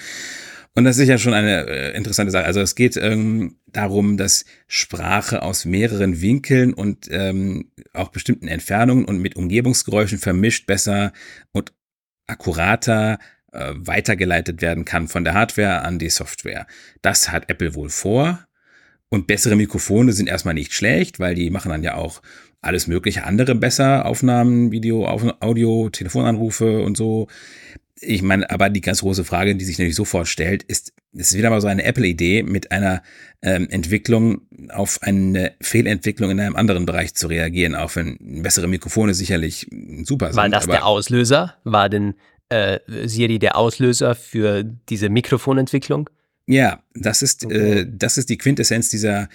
[0.74, 2.44] Und das ist ja schon eine äh, interessante Sache.
[2.44, 9.06] Also es geht ähm, darum, dass Sprache aus mehreren Winkeln und ähm, auch bestimmten Entfernungen
[9.06, 11.12] und mit Umgebungsgeräuschen vermischt besser
[11.52, 11.72] und
[12.26, 13.18] akkurater
[13.52, 16.66] äh, weitergeleitet werden kann von der Hardware an die Software.
[17.00, 18.45] Das hat Apple wohl vor.
[19.08, 22.22] Und bessere Mikrofone sind erstmal nicht schlecht, weil die machen dann ja auch
[22.60, 24.06] alles mögliche andere besser.
[24.06, 27.28] Aufnahmen, Video, Audio, Telefonanrufe und so.
[28.00, 31.38] Ich meine, aber die ganz große Frage, die sich natürlich sofort stellt, ist, es ist
[31.38, 33.02] wieder mal so eine Apple-Idee, mit einer
[33.40, 39.14] ähm, Entwicklung auf eine Fehlentwicklung in einem anderen Bereich zu reagieren, auch wenn bessere Mikrofone
[39.14, 39.66] sicherlich
[40.02, 40.36] super sind.
[40.36, 41.54] War das der Auslöser?
[41.64, 42.16] War denn
[42.50, 46.10] äh, Siri der Auslöser für diese Mikrofonentwicklung?
[46.46, 47.80] Ja, das ist, Okay.
[47.80, 49.28] äh, das ist die Quintessenz dieser,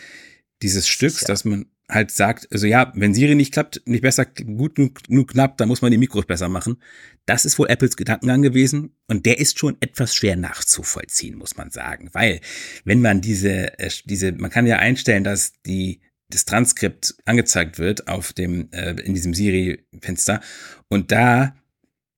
[0.61, 1.27] dieses Stücks, Ja.
[1.27, 5.59] dass man halt sagt, also ja, wenn Siri nicht klappt, nicht besser, gut genug, knappt,
[5.59, 6.77] dann muss man die Mikros besser machen.
[7.25, 11.69] Das ist wohl Apples Gedankengang gewesen und der ist schon etwas schwer nachzuvollziehen, muss man
[11.69, 12.39] sagen, weil
[12.85, 18.07] wenn man diese, äh, diese, man kann ja einstellen, dass die das Transkript angezeigt wird
[18.07, 20.39] auf dem äh, in diesem Siri-Fenster
[20.87, 21.53] und da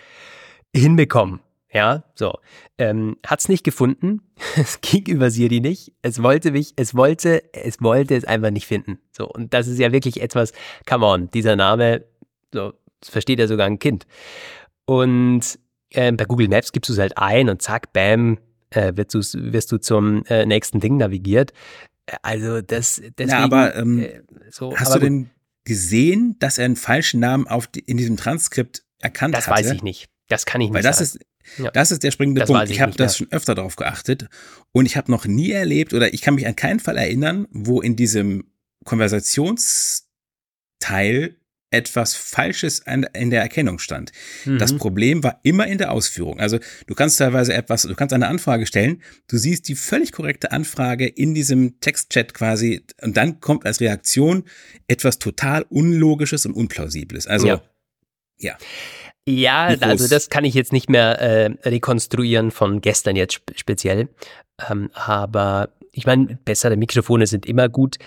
[0.76, 1.40] hinbekommen.
[1.76, 2.40] Ja, so.
[2.78, 4.22] Ähm, hat's nicht gefunden.
[4.56, 5.92] Es ging über Siri nicht.
[6.02, 9.00] Es wollte mich, es wollte, es wollte es einfach nicht finden.
[9.12, 9.28] So.
[9.28, 10.54] Und das ist ja wirklich etwas,
[10.88, 12.06] come on, dieser Name,
[12.54, 14.08] so, das versteht ja sogar ein Kind.
[14.86, 15.60] Und
[15.90, 18.38] äh, bei Google Maps gibst du es halt ein und zack, bam,
[18.70, 19.20] äh, wirst, du,
[19.52, 21.52] wirst du zum äh, nächsten Ding navigiert.
[22.22, 23.30] Also das, deswegen.
[23.30, 25.30] Ja, aber ähm, äh, so, hast aber du denn
[25.66, 29.62] gesehen, dass er einen falschen Namen auf die, in diesem Transkript erkannt das hatte?
[29.62, 30.10] Das weiß ich nicht.
[30.30, 31.20] Das kann ich nicht Weil das sagen.
[31.20, 31.72] ist ja.
[31.72, 32.66] Das ist der springende das Punkt.
[32.66, 34.28] Ich, ich habe das schon öfter darauf geachtet
[34.72, 37.82] und ich habe noch nie erlebt oder ich kann mich an keinen Fall erinnern, wo
[37.82, 38.46] in diesem
[38.84, 41.36] Konversationsteil
[41.76, 42.82] etwas Falsches
[43.14, 44.12] in der Erkennung stand.
[44.46, 44.60] Mhm.
[44.60, 46.40] Das Problem war immer in der Ausführung.
[46.40, 50.52] Also du kannst teilweise etwas, du kannst eine Anfrage stellen, du siehst die völlig korrekte
[50.52, 54.46] Anfrage in diesem Textchat quasi und dann kommt als Reaktion
[54.88, 57.28] etwas total Unlogisches und Unplausibles.
[57.28, 57.62] Also ja.
[58.38, 58.58] ja.
[59.28, 64.10] Ja, also das kann ich jetzt nicht mehr äh, rekonstruieren von gestern jetzt speziell.
[64.70, 67.98] Ähm, aber ich meine, bessere Mikrofone sind immer gut.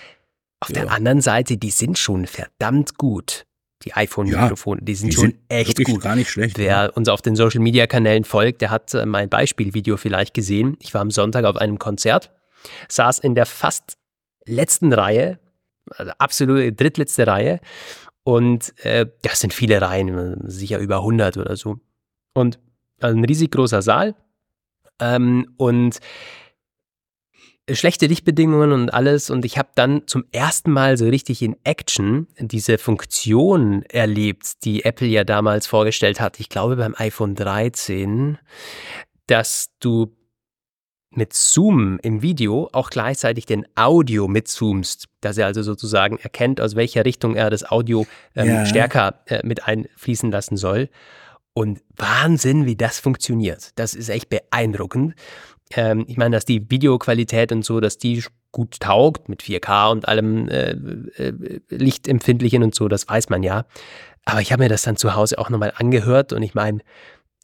[0.61, 0.83] Auf ja.
[0.83, 3.45] der anderen Seite, die sind schon verdammt gut.
[3.83, 6.01] Die iPhone-Mikrofone, ja, die sind die schon sind echt gut.
[6.01, 6.57] Gar nicht schlecht.
[6.57, 6.85] Wer ja.
[6.87, 10.77] uns auf den Social-Media-Kanälen folgt, der hat äh, mein Beispielvideo vielleicht gesehen.
[10.81, 12.31] Ich war am Sonntag auf einem Konzert,
[12.89, 13.97] saß in der fast
[14.45, 15.39] letzten Reihe,
[15.95, 17.61] also absolute drittletzte Reihe
[18.29, 21.79] und äh, das sind viele Reihen, sicher über 100 oder so.
[22.35, 22.59] Und
[22.99, 24.13] also ein riesig großer Saal.
[24.99, 25.99] Ähm, und
[27.71, 29.31] schlechte Lichtbedingungen und alles.
[29.31, 34.85] Und ich habe dann zum ersten Mal so richtig in Action diese Funktion erlebt, die
[34.85, 36.39] Apple ja damals vorgestellt hat.
[36.39, 38.37] Ich glaube beim iPhone 13,
[39.25, 40.15] dass du
[41.11, 46.75] mit Zoom im Video auch gleichzeitig den Audio mitzoomst, dass er also sozusagen erkennt, aus
[46.75, 48.65] welcher Richtung er das Audio ähm, ja.
[48.65, 50.89] stärker äh, mit einfließen lassen soll.
[51.53, 53.71] Und Wahnsinn, wie das funktioniert.
[53.75, 55.15] Das ist echt beeindruckend.
[55.71, 60.07] Ähm, ich meine, dass die Videoqualität und so, dass die gut taugt mit 4K und
[60.07, 63.65] allem äh, äh, Lichtempfindlichen und so, das weiß man ja.
[64.25, 66.79] Aber ich habe mir das dann zu Hause auch nochmal angehört und ich meine,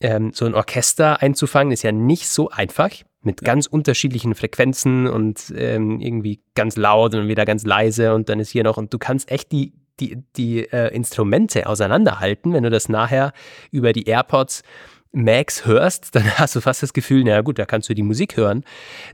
[0.01, 2.91] ähm, so ein Orchester einzufangen ist ja nicht so einfach
[3.26, 8.40] mit ganz unterschiedlichen Frequenzen und ähm, irgendwie ganz laut und wieder ganz leise und dann
[8.40, 12.70] ist hier noch und du kannst echt die die, die äh, Instrumente auseinanderhalten, wenn du
[12.70, 13.32] das nachher
[13.72, 14.64] über die AirPods
[15.12, 18.38] Max hörst, dann hast du fast das Gefühl, na gut, da kannst du die Musik
[18.38, 18.64] hören.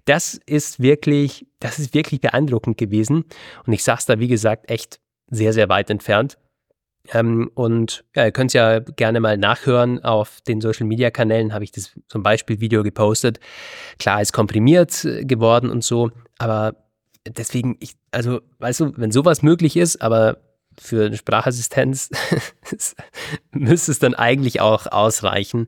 [0.05, 3.25] Das ist wirklich, das ist wirklich beeindruckend gewesen.
[3.65, 6.37] Und ich sag's da, wie gesagt, echt sehr, sehr weit entfernt.
[7.09, 10.03] Ähm, und ja, ihr könnt es ja gerne mal nachhören.
[10.03, 13.39] Auf den Social Media Kanälen habe ich das zum Beispiel Video gepostet.
[13.99, 16.75] Klar, ist komprimiert äh, geworden und so, aber
[17.27, 20.37] deswegen, ich, also, weißt du, wenn sowas möglich ist, aber
[20.79, 22.09] für eine Sprachassistenz
[23.51, 25.67] müsste es dann eigentlich auch ausreichen.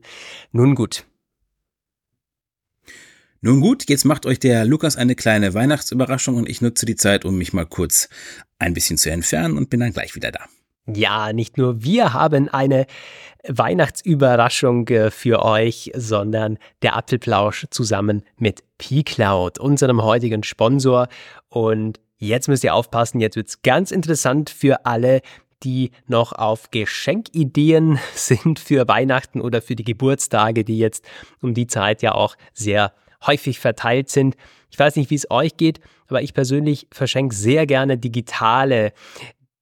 [0.52, 1.04] Nun gut.
[3.40, 7.26] Nun gut, jetzt macht euch der Lukas eine kleine Weihnachtsüberraschung und ich nutze die Zeit,
[7.26, 8.08] um mich mal kurz
[8.58, 10.46] ein bisschen zu entfernen und bin dann gleich wieder da.
[10.86, 12.86] Ja, nicht nur wir haben eine
[13.48, 21.08] Weihnachtsüberraschung äh, für euch, sondern der Apfelplausch zusammen mit P-Cloud, unserem heutigen Sponsor.
[21.48, 25.20] Und jetzt müsst ihr aufpassen, jetzt wird es ganz interessant für alle,
[25.62, 31.06] die noch auf Geschenkideen sind für Weihnachten oder für die Geburtstage, die jetzt
[31.40, 32.92] um die Zeit ja auch sehr
[33.26, 34.36] häufig verteilt sind.
[34.70, 38.92] Ich weiß nicht, wie es euch geht, aber ich persönlich verschenke sehr gerne digitale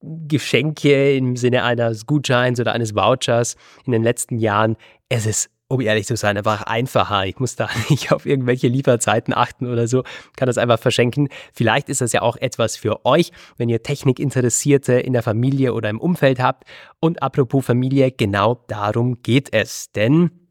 [0.02, 4.76] Geschenke im Sinne eines Gutscheins oder eines Vouchers in den letzten Jahren.
[5.08, 7.24] Es ist, um ehrlich zu sein, einfach einfacher.
[7.26, 10.02] Ich muss da nicht auf irgendwelche Lieferzeiten achten oder so,
[10.36, 11.28] kann das einfach verschenken.
[11.52, 15.88] Vielleicht ist das ja auch etwas für euch, wenn ihr Technikinteressierte in der Familie oder
[15.88, 16.64] im Umfeld habt.
[17.00, 19.92] Und apropos Familie, genau darum geht es.
[19.92, 20.41] Denn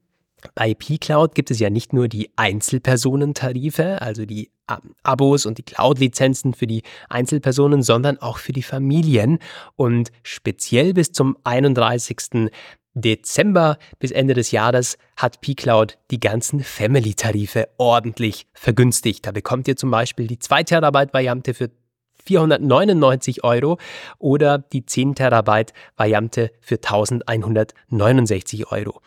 [0.56, 4.52] bei P-Cloud gibt es ja nicht nur die Einzelpersonentarife, also die
[5.04, 9.40] Abos und die Cloud-Lizenzen für die Einzelpersonen, sondern auch für die Familien.
[9.76, 12.52] Und speziell bis zum 31.
[12.94, 19.26] Dezember bis Ende des Jahres hat P-Cloud die ganzen Family-Tarife ordentlich vergünstigt.
[19.26, 21.70] Da bekommt ihr zum Beispiel die 2 Terabyte-Variante für
[22.26, 23.78] 499 Euro
[24.18, 29.02] oder die 10 Terabyte Variante für 1169 Euro.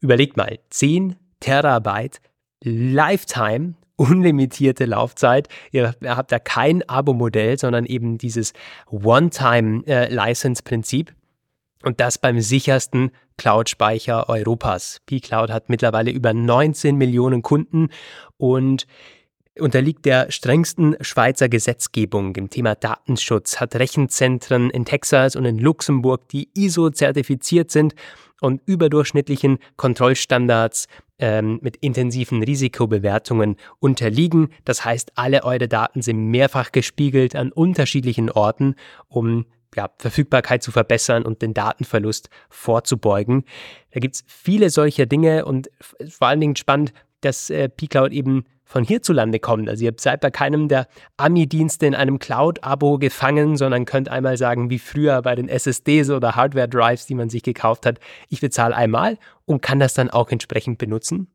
[0.00, 2.20] Überlegt mal, 10 Terabyte
[2.62, 5.48] Lifetime unlimitierte Laufzeit.
[5.72, 8.54] Ihr habt da kein Abo-Modell, sondern eben dieses
[8.86, 11.12] One-Time-License-Prinzip.
[11.82, 15.02] Und das beim sichersten Cloud-Speicher Europas.
[15.04, 17.90] P-Cloud hat mittlerweile über 19 Millionen Kunden
[18.38, 18.86] und
[19.58, 26.28] unterliegt der strengsten Schweizer Gesetzgebung im Thema Datenschutz, hat Rechenzentren in Texas und in Luxemburg,
[26.28, 27.94] die ISO-zertifiziert sind
[28.40, 30.86] und überdurchschnittlichen Kontrollstandards
[31.18, 34.48] ähm, mit intensiven Risikobewertungen unterliegen.
[34.64, 38.76] Das heißt, alle eure Daten sind mehrfach gespiegelt an unterschiedlichen Orten,
[39.08, 39.46] um
[39.76, 43.44] ja, Verfügbarkeit zu verbessern und den Datenverlust vorzubeugen.
[43.92, 45.70] Da gibt es viele solcher Dinge und
[46.08, 49.68] vor allen Dingen spannend, dass äh, P-Cloud eben von hierzulande kommt.
[49.68, 54.70] Also ihr seid bei keinem der Ami-Dienste in einem Cloud-Abo gefangen, sondern könnt einmal sagen,
[54.70, 57.98] wie früher bei den SSDs oder Hardware-Drives, die man sich gekauft hat,
[58.28, 61.26] ich bezahle einmal und kann das dann auch entsprechend benutzen.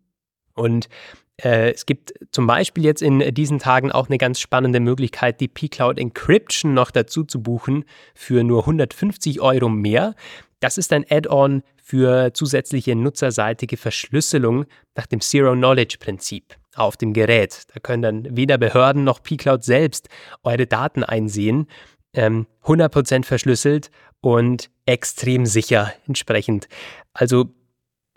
[0.53, 0.87] Und
[1.35, 5.49] äh, es gibt zum Beispiel jetzt in diesen Tagen auch eine ganz spannende Möglichkeit, die
[5.49, 7.83] P-Cloud Encryption noch dazu zu buchen
[8.13, 10.15] für nur 150 Euro mehr.
[10.61, 17.63] Das ist ein Add-on für zusätzliche nutzerseitige Verschlüsselung nach dem Zero-Knowledge-Prinzip auf dem Gerät.
[17.73, 20.09] Da können dann weder Behörden noch pCloud selbst
[20.43, 21.67] eure Daten einsehen.
[22.13, 26.67] Ähm, 100% verschlüsselt und extrem sicher entsprechend.
[27.13, 27.53] Also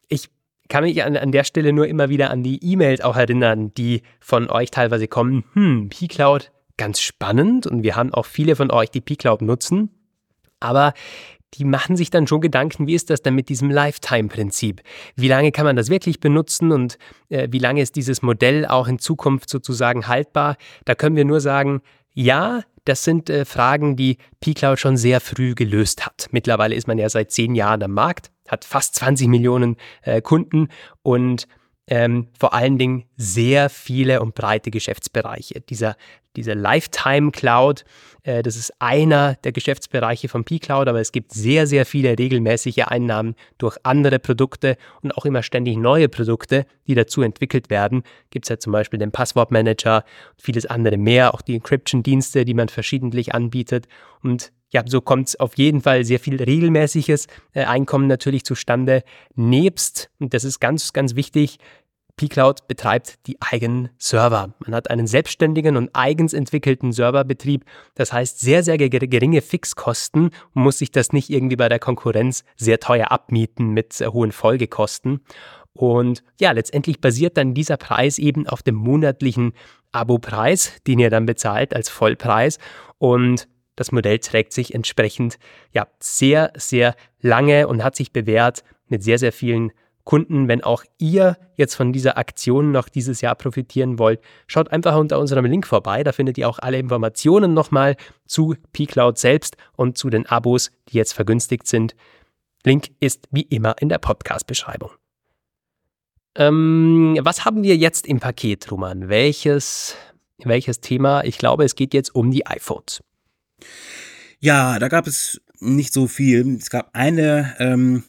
[0.09, 0.31] ich
[0.69, 4.03] kann mich an, an der Stelle nur immer wieder an die E-Mails auch erinnern, die
[4.21, 5.45] von euch teilweise kommen.
[5.55, 9.91] Hm, pCloud, ganz spannend und wir haben auch viele von euch, die pCloud nutzen.
[10.61, 10.93] Aber
[11.55, 14.83] die machen sich dann schon Gedanken, wie ist das denn mit diesem Lifetime-Prinzip?
[15.17, 16.99] Wie lange kann man das wirklich benutzen und
[17.31, 20.57] äh, wie lange ist dieses Modell auch in Zukunft sozusagen haltbar?
[20.85, 21.81] Da können wir nur sagen,
[22.15, 26.29] ja, das sind äh, Fragen, die P-Cloud schon sehr früh gelöst hat.
[26.31, 30.69] Mittlerweile ist man ja seit zehn Jahren am Markt, hat fast 20 Millionen äh, Kunden
[31.03, 31.47] und
[31.87, 35.61] ähm, vor allen Dingen sehr viele und breite Geschäftsbereiche.
[35.61, 35.97] Dieser,
[36.37, 37.85] dieser Lifetime Cloud,
[38.29, 43.35] das ist einer der Geschäftsbereiche von P-Cloud, aber es gibt sehr, sehr viele regelmäßige Einnahmen
[43.57, 48.03] durch andere Produkte und auch immer ständig neue Produkte, die dazu entwickelt werden.
[48.29, 50.05] Gibt es ja zum Beispiel den Passwortmanager,
[50.37, 53.89] vieles andere mehr, auch die Encryption-Dienste, die man verschiedentlich anbietet.
[54.23, 59.05] Und ja, so kommt auf jeden Fall sehr viel regelmäßiges äh, Einkommen natürlich zustande.
[59.37, 61.59] Nebst, und das ist ganz, ganz wichtig,
[62.19, 64.53] pCloud betreibt die eigenen Server.
[64.59, 67.65] Man hat einen selbstständigen und eigens entwickelten Serverbetrieb.
[67.95, 72.45] Das heißt sehr, sehr geringe Fixkosten und muss sich das nicht irgendwie bei der Konkurrenz
[72.57, 75.21] sehr teuer abmieten mit hohen Folgekosten.
[75.73, 79.53] Und ja, letztendlich basiert dann dieser Preis eben auf dem monatlichen
[79.93, 82.59] Abo-Preis, den ihr dann bezahlt als Vollpreis.
[82.99, 85.39] Und das Modell trägt sich entsprechend
[85.73, 89.71] ja sehr, sehr lange und hat sich bewährt mit sehr, sehr vielen
[90.09, 94.97] Kunden, wenn auch ihr jetzt von dieser Aktion noch dieses Jahr profitieren wollt, schaut einfach
[94.97, 96.03] unter unserem Link vorbei.
[96.03, 97.95] Da findet ihr auch alle Informationen nochmal
[98.27, 101.95] zu pCloud selbst und zu den Abos, die jetzt vergünstigt sind.
[102.65, 104.93] Link ist wie immer in der Podcast-Beschreibung.
[106.37, 109.11] Ähm, was haben wir jetzt im Paket, Roman?
[109.11, 109.95] Welches,
[110.39, 111.23] welches Thema?
[111.25, 113.03] Ich glaube, es geht jetzt um die iPhones.
[114.41, 116.57] Ja, da gab es nicht so viel.
[116.57, 118.05] Es gab eine ähm,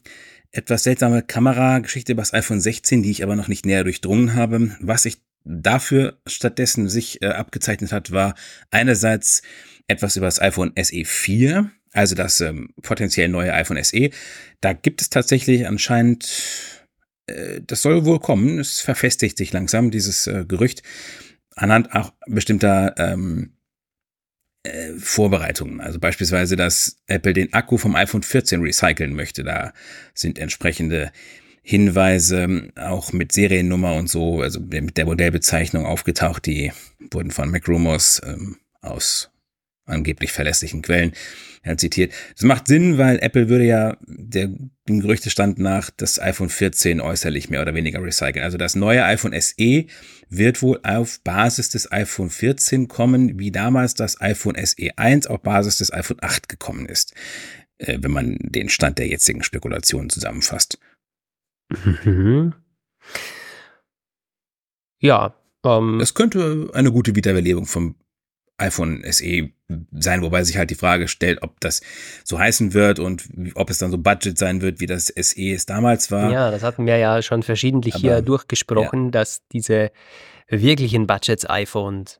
[0.51, 4.75] etwas seltsame Kamerageschichte über das iPhone 16, die ich aber noch nicht näher durchdrungen habe.
[4.79, 8.35] Was sich dafür stattdessen sich äh, abgezeichnet hat, war
[8.71, 9.41] einerseits
[9.87, 14.09] etwas über das iPhone SE 4, also das ähm, potenziell neue iPhone SE.
[14.61, 16.29] Da gibt es tatsächlich anscheinend,
[17.27, 20.83] äh, das soll wohl kommen, es verfestigt sich langsam, dieses äh, Gerücht,
[21.55, 23.53] anhand auch bestimmter ähm,
[24.63, 25.81] äh, Vorbereitungen.
[25.81, 29.43] Also beispielsweise, dass Apple den Akku vom iPhone 14 recyceln möchte.
[29.43, 29.73] Da
[30.13, 31.11] sind entsprechende
[31.61, 36.45] Hinweise auch mit Seriennummer und so, also mit der Modellbezeichnung aufgetaucht.
[36.45, 36.71] Die
[37.11, 39.29] wurden von MacRumors ähm, aus
[39.85, 41.13] angeblich verlässlichen Quellen
[41.65, 42.13] ja, zitiert.
[42.35, 44.49] Das macht Sinn, weil Apple würde ja der,
[44.87, 48.43] dem Gerüchtestand nach das iPhone 14 äußerlich mehr oder weniger recyceln.
[48.43, 49.85] Also das neue iPhone SE
[50.29, 55.41] wird wohl auf Basis des iPhone 14 kommen, wie damals das iPhone SE 1 auf
[55.41, 57.13] Basis des iPhone 8 gekommen ist,
[57.77, 60.79] äh, wenn man den Stand der jetzigen Spekulationen zusammenfasst.
[62.03, 62.53] Mhm.
[64.99, 65.35] Ja.
[65.63, 67.95] Ähm, es könnte eine gute Wiederbelebung vom
[68.57, 69.51] iPhone SE
[69.91, 71.81] sein, wobei sich halt die Frage stellt, ob das
[72.23, 75.65] so heißen wird und ob es dann so Budget sein wird, wie das SE es
[75.65, 76.31] damals war.
[76.31, 79.11] Ja, das hatten wir ja schon verschiedentlich Aber, hier durchgesprochen, ja.
[79.11, 79.91] dass diese
[80.47, 82.19] wirklichen Budgets-iPhones,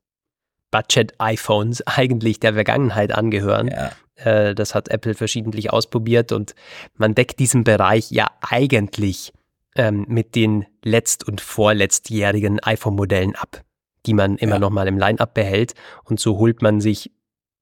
[0.70, 3.70] Budget-iPhones eigentlich der Vergangenheit angehören.
[3.70, 3.92] Ja.
[4.16, 6.54] Äh, das hat Apple verschiedentlich ausprobiert und
[6.96, 9.34] man deckt diesen Bereich ja eigentlich
[9.76, 13.64] ähm, mit den letzt- und vorletztjährigen iPhone-Modellen ab
[14.06, 14.60] die man immer ja.
[14.60, 15.74] noch mal im Line-Up behält.
[16.04, 17.12] Und so holt man sich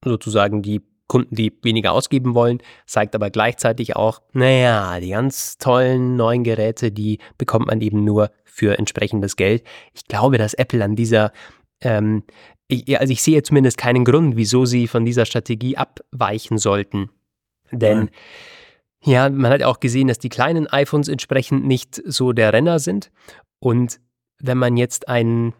[0.03, 6.15] sozusagen die Kunden, die weniger ausgeben wollen, zeigt aber gleichzeitig auch, naja, die ganz tollen
[6.17, 9.63] neuen Geräte, die bekommt man eben nur für entsprechendes Geld.
[9.93, 11.31] Ich glaube, dass Apple an dieser,
[11.81, 12.23] ähm,
[12.67, 17.09] ich, also ich sehe zumindest keinen Grund, wieso sie von dieser Strategie abweichen sollten.
[17.71, 18.09] Denn
[19.03, 23.11] ja, man hat auch gesehen, dass die kleinen iPhones entsprechend nicht so der Renner sind.
[23.59, 23.99] Und
[24.39, 25.53] wenn man jetzt ein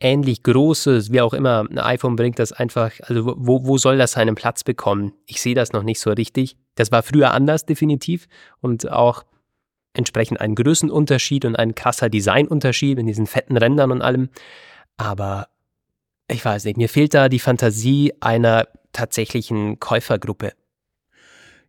[0.00, 4.12] ähnlich großes, wie auch immer, ein iPhone bringt, das einfach, also wo, wo soll das
[4.12, 5.12] seinen Platz bekommen?
[5.26, 6.56] Ich sehe das noch nicht so richtig.
[6.74, 8.26] Das war früher anders, definitiv.
[8.60, 9.24] Und auch
[9.92, 14.30] entsprechend ein Größenunterschied und ein krasser Designunterschied in diesen fetten Rändern und allem.
[14.96, 15.48] Aber
[16.28, 20.52] ich weiß nicht, mir fehlt da die Fantasie einer tatsächlichen Käufergruppe.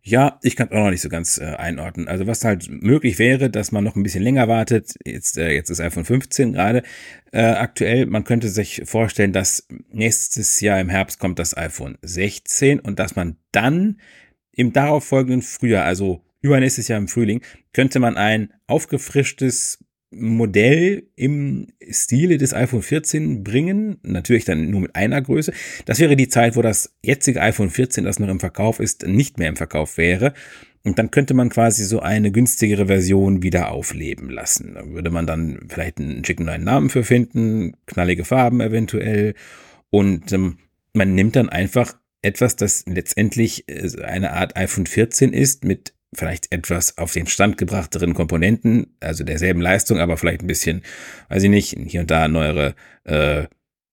[0.04, 2.08] Ja, ich kann es auch noch nicht so ganz äh, einordnen.
[2.08, 4.96] Also was halt möglich wäre, dass man noch ein bisschen länger wartet.
[5.04, 6.82] Jetzt, äh, jetzt ist iPhone 15 gerade
[7.30, 8.06] äh, aktuell.
[8.06, 13.14] Man könnte sich vorstellen, dass nächstes Jahr im Herbst kommt das iPhone 16 und dass
[13.14, 14.00] man dann
[14.50, 17.40] im darauffolgenden Frühjahr, also übernächstes Jahr im Frühling,
[17.72, 19.81] könnte man ein aufgefrischtes
[20.14, 23.98] Modell im Stile des iPhone 14 bringen.
[24.02, 25.52] Natürlich dann nur mit einer Größe.
[25.86, 29.38] Das wäre die Zeit, wo das jetzige iPhone 14, das noch im Verkauf ist, nicht
[29.38, 30.34] mehr im Verkauf wäre.
[30.84, 34.74] Und dann könnte man quasi so eine günstigere Version wieder aufleben lassen.
[34.74, 39.34] Da würde man dann vielleicht einen schicken neuen Namen für finden, knallige Farben eventuell.
[39.90, 40.58] Und ähm,
[40.92, 46.52] man nimmt dann einfach etwas, das letztendlich äh, eine Art iPhone 14 ist, mit vielleicht
[46.52, 50.82] etwas auf den Stand gebrachteren Komponenten, also derselben Leistung, aber vielleicht ein bisschen,
[51.28, 53.46] weiß ich nicht, hier und da neuere äh,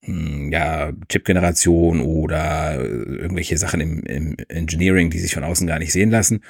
[0.03, 5.79] hm, ja, Chip-Generation oder äh, irgendwelche Sachen im, im Engineering, die sich von außen gar
[5.79, 6.43] nicht sehen lassen.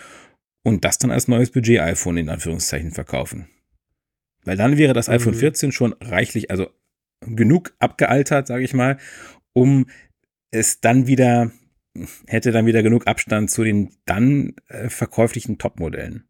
[0.63, 3.47] Und das dann als neues Budget-iPhone in Anführungszeichen verkaufen.
[4.43, 5.15] Weil dann wäre das mhm.
[5.15, 6.67] iPhone 14 schon reichlich, also
[7.21, 8.97] genug abgealtert, sage ich mal,
[9.53, 9.87] um
[10.51, 11.51] es dann wieder
[12.27, 16.25] hätte dann wieder genug Abstand zu den dann äh, verkäuflichen Topmodellen.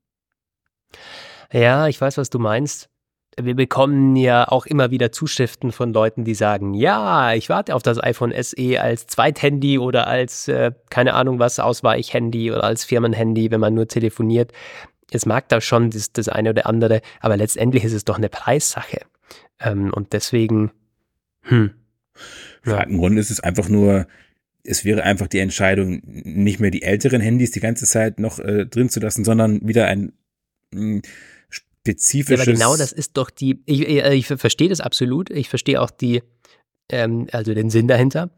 [1.52, 2.90] Ja, ich weiß, was du meinst.
[3.42, 7.84] Wir bekommen ja auch immer wieder Zuschriften von Leuten, die sagen, ja, ich warte auf
[7.84, 13.52] das iPhone SE als Zweithandy oder als, äh, keine Ahnung was, Ausweichhandy oder als Firmenhandy,
[13.52, 14.52] wenn man nur telefoniert.
[15.12, 18.30] Es mag da schon das, das eine oder andere, aber letztendlich ist es doch eine
[18.30, 19.02] Preissache.
[19.60, 20.72] Ähm, und deswegen,
[21.44, 21.72] hm.
[22.66, 22.82] Ja.
[22.82, 24.08] Im Grunde ist es einfach nur
[24.64, 28.66] es wäre einfach die Entscheidung, nicht mehr die älteren Handys die ganze Zeit noch äh,
[28.66, 30.14] drin zu lassen, sondern wieder ein
[30.72, 31.02] mh, hm,
[31.50, 32.46] spezifisches.
[32.46, 35.82] Ja, aber genau das ist doch die, ich, ich, ich verstehe das absolut, ich verstehe
[35.82, 36.22] auch die,
[36.92, 38.30] ähm, also den Sinn dahinter.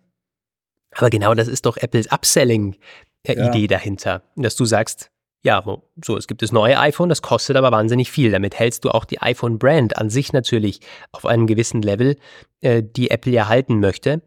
[0.93, 3.67] Aber genau das ist doch Apples Upselling-Idee ja.
[3.67, 5.09] dahinter, dass du sagst,
[5.43, 5.63] ja,
[6.03, 8.29] so, es gibt das neue iPhone, das kostet aber wahnsinnig viel.
[8.29, 12.17] Damit hältst du auch die iPhone-Brand an sich natürlich auf einem gewissen Level,
[12.59, 14.21] äh, die Apple ja halten möchte.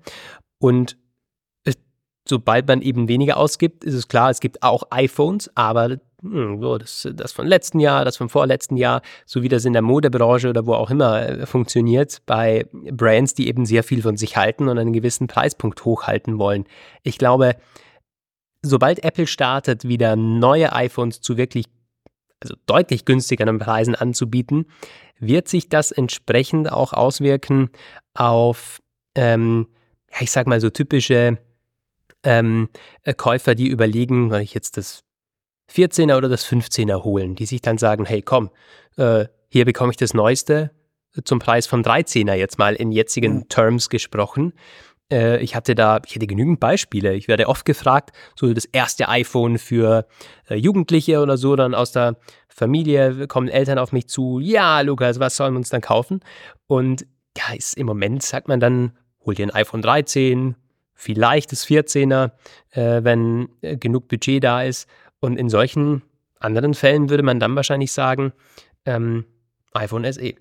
[0.59, 0.97] Und
[2.29, 6.79] sobald man eben weniger ausgibt, ist es klar, es gibt auch iPhones, aber hm, so,
[6.79, 10.49] das, das von letzten Jahr, das vom vorletzten Jahr, so wie das in der Modebranche
[10.49, 14.69] oder wo auch immer äh, funktioniert, bei Brands, die eben sehr viel von sich halten
[14.69, 16.65] und einen gewissen Preispunkt hochhalten wollen.
[17.03, 17.57] Ich glaube,
[18.63, 21.67] sobald Apple startet, wieder neue iPhones zu wirklich,
[22.41, 24.65] also deutlich günstigeren Preisen anzubieten,
[25.19, 27.69] wird sich das entsprechend auch auswirken
[28.15, 28.81] auf,
[29.15, 29.69] ähm,
[30.11, 31.39] ja, ich sag mal so typische
[32.25, 32.69] ähm,
[33.03, 35.05] äh, Käufer, die überlegen, soll ich jetzt das
[35.73, 38.51] 14er oder das 15er holen, die sich dann sagen, hey komm,
[38.97, 40.71] äh, hier bekomme ich das Neueste
[41.23, 43.49] zum Preis vom 13er jetzt mal in jetzigen mhm.
[43.49, 44.53] Terms gesprochen.
[45.13, 47.15] Äh, ich hatte da, ich hätte genügend Beispiele.
[47.15, 50.07] Ich werde oft gefragt, so das erste iPhone für
[50.49, 52.17] äh, Jugendliche oder so, dann aus der
[52.49, 56.21] Familie kommen Eltern auf mich zu, ja, Lukas, was sollen wir uns dann kaufen?
[56.67, 57.07] Und
[57.37, 60.57] ja, ist, im Moment sagt man dann, hol dir ein iPhone 13,
[60.95, 62.33] vielleicht das 14er,
[62.71, 64.89] äh, wenn äh, genug Budget da ist.
[65.21, 66.03] Und in solchen
[66.39, 68.33] anderen Fällen würde man dann wahrscheinlich sagen,
[68.85, 69.25] ähm,
[69.73, 70.35] iPhone SE.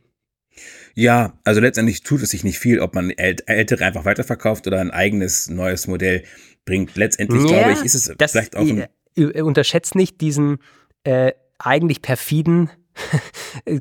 [0.94, 4.92] Ja, also letztendlich tut es sich nicht viel, ob man ältere einfach weiterverkauft oder ein
[4.92, 6.24] eigenes neues Modell
[6.66, 6.96] bringt.
[6.96, 10.58] Letztendlich ja, glaube ich, ist es das, vielleicht auch ein unterschätzt nicht diesen
[11.04, 12.70] äh, eigentlich perfiden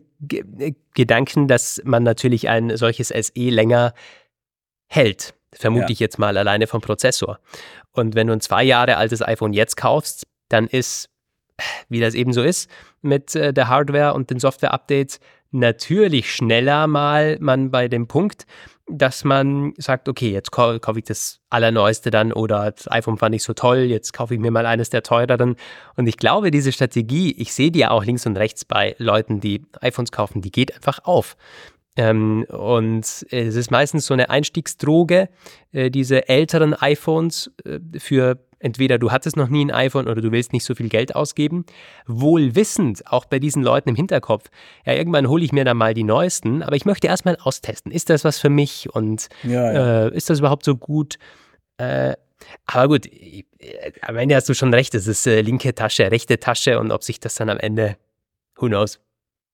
[0.94, 3.94] Gedanken, dass man natürlich ein solches SE länger
[4.86, 5.34] hält.
[5.54, 5.90] Vermute ja.
[5.90, 7.38] ich jetzt mal alleine vom Prozessor.
[7.92, 11.10] Und wenn du ein zwei Jahre altes iPhone jetzt kaufst, dann ist,
[11.88, 12.70] wie das eben so ist,
[13.02, 15.20] mit äh, der Hardware und den Software-Updates
[15.52, 18.46] natürlich schneller mal man bei dem Punkt,
[18.88, 23.42] dass man sagt, okay, jetzt kaufe ich das Allerneueste dann oder das iPhone fand ich
[23.42, 25.56] so toll, jetzt kaufe ich mir mal eines der teureren.
[25.96, 29.40] Und ich glaube, diese Strategie, ich sehe die ja auch links und rechts bei Leuten,
[29.40, 31.36] die iPhones kaufen, die geht einfach auf.
[31.96, 35.28] Ähm, und es ist meistens so eine Einstiegsdroge,
[35.72, 40.30] äh, diese älteren iPhones äh, für entweder du hattest noch nie ein iPhone oder du
[40.32, 41.66] willst nicht so viel Geld ausgeben.
[42.06, 44.48] Wohl wissend, auch bei diesen Leuten im Hinterkopf,
[44.86, 47.92] ja, irgendwann hole ich mir dann mal die neuesten, aber ich möchte erstmal austesten.
[47.92, 50.06] Ist das was für mich und ja, ja.
[50.06, 51.18] Äh, ist das überhaupt so gut?
[51.76, 52.14] Äh,
[52.66, 53.44] aber gut, äh,
[54.00, 57.02] am Ende hast du schon recht, es ist äh, linke Tasche, rechte Tasche und ob
[57.02, 57.96] sich das dann am Ende,
[58.56, 59.00] who knows.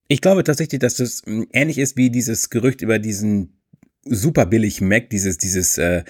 [0.08, 3.60] Ich glaube tatsächlich, dass das hm, ähnlich ist wie dieses Gerücht über diesen
[4.04, 6.02] super billig Mac, dieses, dieses äh,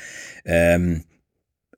[0.45, 1.05] ähm,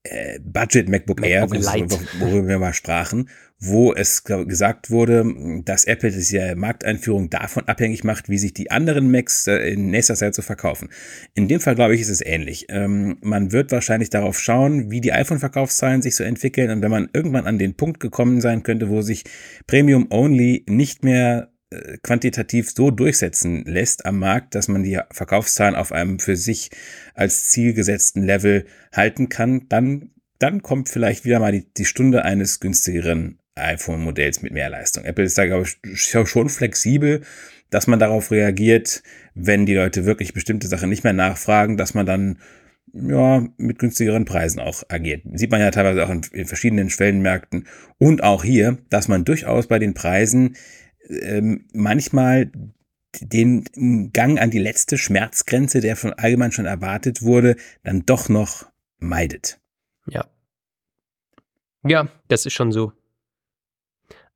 [0.02, 6.56] äh, Budget MacBook, Air, worüber wir mal sprachen, wo es gesagt wurde, dass Apple diese
[6.56, 10.88] Markteinführung davon abhängig macht, wie sich die anderen Macs äh, in nächster Zeit so verkaufen.
[11.34, 12.66] In dem Fall, glaube ich, ist es ähnlich.
[12.70, 17.10] Ähm, man wird wahrscheinlich darauf schauen, wie die iPhone-Verkaufszahlen sich so entwickeln und wenn man
[17.12, 19.24] irgendwann an den Punkt gekommen sein könnte, wo sich
[19.66, 21.50] Premium Only nicht mehr
[22.02, 26.70] quantitativ so durchsetzen lässt am Markt, dass man die Verkaufszahlen auf einem für sich
[27.14, 32.24] als Ziel gesetzten Level halten kann, dann, dann kommt vielleicht wieder mal die, die Stunde
[32.24, 35.04] eines günstigeren iPhone-Modells mit mehr Leistung.
[35.04, 37.22] Apple ist da, glaube ich, schon flexibel,
[37.68, 39.02] dass man darauf reagiert,
[39.34, 42.38] wenn die Leute wirklich bestimmte Sachen nicht mehr nachfragen, dass man dann
[42.92, 45.22] ja, mit günstigeren Preisen auch agiert.
[45.34, 47.68] Sieht man ja teilweise auch in, in verschiedenen Schwellenmärkten
[47.98, 50.56] und auch hier, dass man durchaus bei den Preisen
[51.10, 52.50] ähm, manchmal
[53.20, 53.64] den
[54.12, 58.66] Gang an die letzte Schmerzgrenze, der von allgemein schon erwartet wurde, dann doch noch
[58.98, 59.58] meidet.
[60.06, 60.26] Ja.
[61.82, 62.92] Ja, das ist schon so.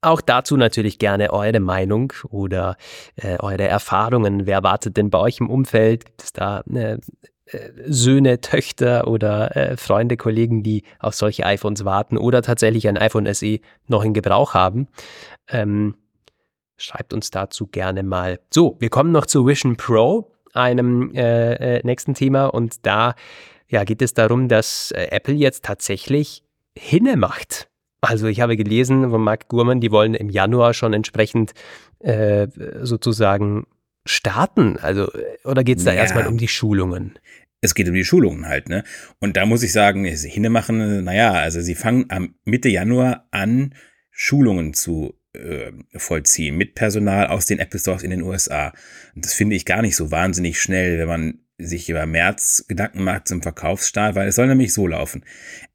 [0.00, 2.76] Auch dazu natürlich gerne eure Meinung oder
[3.16, 4.46] äh, eure Erfahrungen.
[4.46, 6.04] Wer wartet denn bei euch im Umfeld?
[6.04, 6.98] Gibt es da äh,
[7.46, 12.98] äh, Söhne, Töchter oder äh, Freunde, Kollegen, die auf solche iPhones warten oder tatsächlich ein
[12.98, 14.88] iPhone SE noch in Gebrauch haben?
[15.48, 15.94] Ähm,
[16.84, 18.40] Schreibt uns dazu gerne mal.
[18.52, 22.44] So, wir kommen noch zu Vision Pro, einem äh, äh, nächsten Thema.
[22.44, 23.14] Und da
[23.68, 26.42] ja, geht es darum, dass äh, Apple jetzt tatsächlich
[26.76, 27.70] Hinne macht.
[28.02, 31.54] Also ich habe gelesen von Mark Gurman, die wollen im Januar schon entsprechend
[32.00, 32.48] äh,
[32.82, 33.66] sozusagen
[34.04, 34.76] starten.
[34.76, 36.00] Also, äh, oder geht es da ja.
[36.00, 37.18] erstmal um die Schulungen?
[37.62, 38.84] Es geht um die Schulungen halt, ne?
[39.20, 43.74] Und da muss ich sagen, Hinne machen, naja, also sie fangen am Mitte Januar an,
[44.10, 48.72] Schulungen zu äh, vollziehen mit Personal aus den Apple Stores in den USA.
[49.14, 53.04] Und das finde ich gar nicht so wahnsinnig schnell, wenn man sich über März Gedanken
[53.04, 55.24] macht zum Verkaufsstart, weil es soll nämlich so laufen.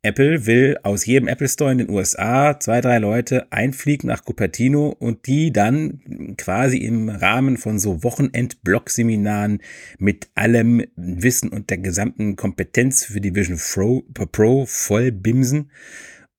[0.02, 4.90] Apple will aus jedem Apple Store in den USA zwei, drei Leute einfliegen nach Cupertino
[4.90, 9.62] und die dann quasi im Rahmen von so Wochenend-Blog-Seminaren
[9.98, 15.72] mit allem Wissen und der gesamten Kompetenz für die Vision Pro, Pro voll bimsen.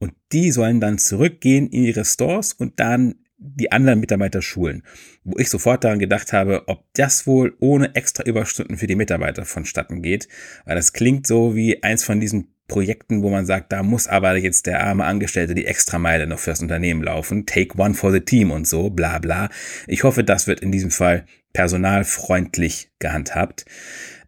[0.01, 4.83] Und die sollen dann zurückgehen in ihre Stores und dann die anderen Mitarbeiter schulen.
[5.25, 9.45] Wo ich sofort daran gedacht habe, ob das wohl ohne extra Überstunden für die Mitarbeiter
[9.45, 10.29] vonstatten geht.
[10.65, 14.37] Weil das klingt so wie eins von diesen Projekten, wo man sagt, da muss aber
[14.37, 17.45] jetzt der arme Angestellte die Extrameile noch fürs Unternehmen laufen.
[17.45, 19.49] Take one for the team und so, bla bla.
[19.87, 23.65] Ich hoffe, das wird in diesem Fall personalfreundlich gehandhabt.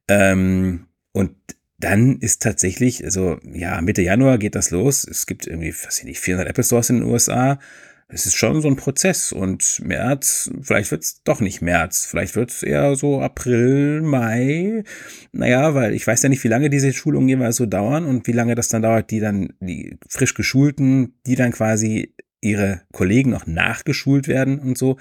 [0.09, 1.37] Ähm, und
[1.83, 5.05] dann ist tatsächlich, also ja, Mitte Januar geht das los.
[5.05, 7.59] Es gibt irgendwie, weiß ich nicht, 400 Apple Stores in den USA.
[8.07, 12.37] Es ist schon so ein Prozess und März, vielleicht wird es doch nicht März, vielleicht
[12.37, 14.85] wird es eher so April, Mai.
[15.33, 18.33] Naja, weil ich weiß ja nicht, wie lange diese Schulungen jeweils so dauern und wie
[18.33, 23.47] lange das dann dauert, die dann, die frisch geschulten, die dann quasi ihre Kollegen noch
[23.47, 24.99] nachgeschult werden und so.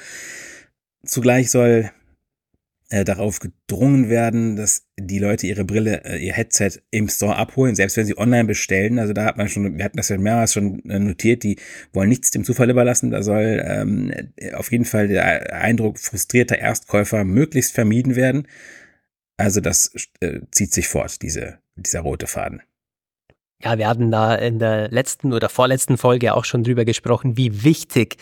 [1.03, 1.91] Zugleich soll
[2.91, 7.73] äh, darauf gedrungen werden, dass die Leute ihre Brille, äh, ihr Headset im Store abholen,
[7.73, 8.99] selbst wenn sie online bestellen.
[8.99, 11.57] Also da hat man schon, wir hatten das ja mehrmals schon äh, notiert, die
[11.93, 13.09] wollen nichts dem Zufall überlassen.
[13.09, 14.13] Da soll ähm,
[14.55, 18.45] auf jeden Fall der Eindruck frustrierter Erstkäufer möglichst vermieden werden.
[19.37, 22.61] Also das äh, zieht sich fort, diese, dieser rote Faden.
[23.63, 27.63] Ja, wir hatten da in der letzten oder vorletzten Folge auch schon drüber gesprochen, wie
[27.63, 28.17] wichtig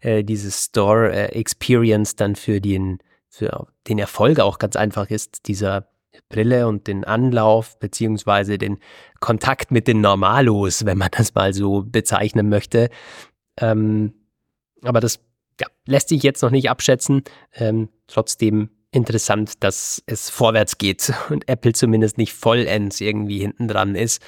[0.00, 2.98] äh, diese Store äh, Experience dann für den
[3.38, 5.88] für den Erfolg auch ganz einfach ist, dieser
[6.28, 8.78] Brille und den Anlauf beziehungsweise den
[9.20, 12.90] Kontakt mit den Normalos, wenn man das mal so bezeichnen möchte.
[13.60, 14.14] Ähm,
[14.82, 15.20] aber das
[15.60, 17.22] ja, lässt sich jetzt noch nicht abschätzen.
[17.54, 23.94] Ähm, trotzdem interessant, dass es vorwärts geht und Apple zumindest nicht vollends irgendwie hinten dran
[23.94, 24.22] ist.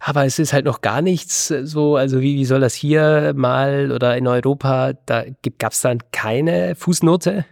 [0.00, 3.90] Aber es ist halt noch gar nichts so, also wie, wie soll das hier mal
[3.90, 5.24] oder in Europa, da
[5.58, 7.46] gab es dann keine Fußnote?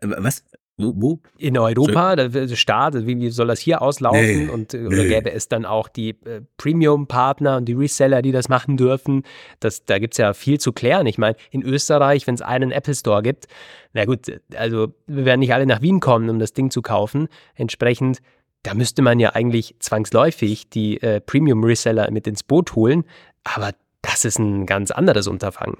[0.00, 0.44] Was?
[0.78, 0.92] Wo?
[0.96, 1.20] wo?
[1.36, 4.46] In Europa, der Staat, wie, wie soll das hier auslaufen?
[4.46, 4.86] Nee, und äh, nee.
[4.86, 9.22] oder gäbe es dann auch die äh, Premium-Partner und die Reseller, die das machen dürfen?
[9.60, 11.06] Das, da gibt es ja viel zu klären.
[11.06, 13.48] Ich meine, in Österreich, wenn es einen Apple Store gibt,
[13.92, 17.28] na gut, also wir werden nicht alle nach Wien kommen, um das Ding zu kaufen.
[17.54, 18.20] Entsprechend,
[18.62, 23.04] da müsste man ja eigentlich zwangsläufig die äh, Premium-Reseller mit ins Boot holen.
[23.44, 25.76] Aber das ist ein ganz anderes Unterfangen.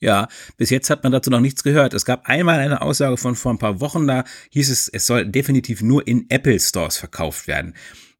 [0.00, 1.94] Ja, bis jetzt hat man dazu noch nichts gehört.
[1.94, 5.26] Es gab einmal eine Aussage von vor ein paar Wochen, da hieß es, es soll
[5.26, 7.74] definitiv nur in Apple Stores verkauft werden.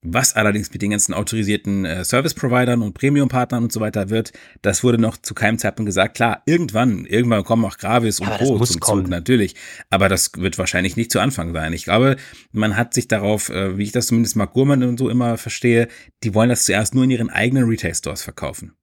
[0.07, 4.85] Was allerdings mit den ganzen autorisierten äh, Service-Providern und Premium-Partnern und so weiter wird, das
[4.85, 6.17] wurde noch zu keinem Zeitpunkt gesagt.
[6.17, 8.59] Klar, irgendwann, irgendwann kommen auch Gravis und Co.
[8.59, 9.05] muss zum kommen.
[9.05, 9.55] Zug, natürlich.
[9.89, 11.73] Aber das wird wahrscheinlich nicht zu Anfang sein.
[11.73, 12.17] Ich glaube,
[12.53, 15.89] man hat sich darauf, äh, wie ich das zumindest Mark Gurman und so immer verstehe,
[16.23, 18.75] die wollen das zuerst nur in ihren eigenen Retail-Stores verkaufen.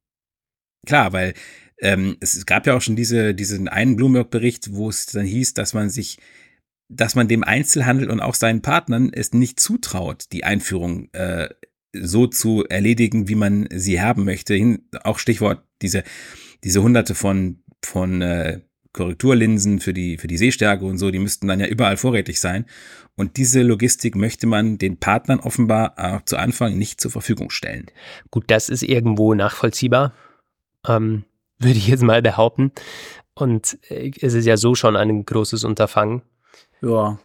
[0.87, 1.35] Klar, weil
[1.81, 5.73] ähm, es gab ja auch schon diese, diesen einen Bloomberg-Bericht, wo es dann hieß, dass
[5.73, 6.19] man sich,
[6.89, 11.49] dass man dem Einzelhandel und auch seinen Partnern es nicht zutraut, die Einführung äh,
[11.93, 14.53] so zu erledigen, wie man sie haben möchte.
[14.53, 16.03] Hin, auch Stichwort diese,
[16.63, 18.61] diese hunderte von, von äh,
[18.93, 22.65] Korrekturlinsen für die, für die Sehstärke und so, die müssten dann ja überall vorrätig sein.
[23.15, 27.87] Und diese Logistik möchte man den Partnern offenbar äh, zu Anfang nicht zur Verfügung stellen.
[28.29, 30.13] Gut, das ist irgendwo nachvollziehbar,
[30.87, 31.23] ähm,
[31.63, 32.71] würde ich jetzt mal behaupten.
[33.33, 36.21] Und äh, es ist ja so schon ein großes Unterfangen.
[36.81, 37.19] Ja.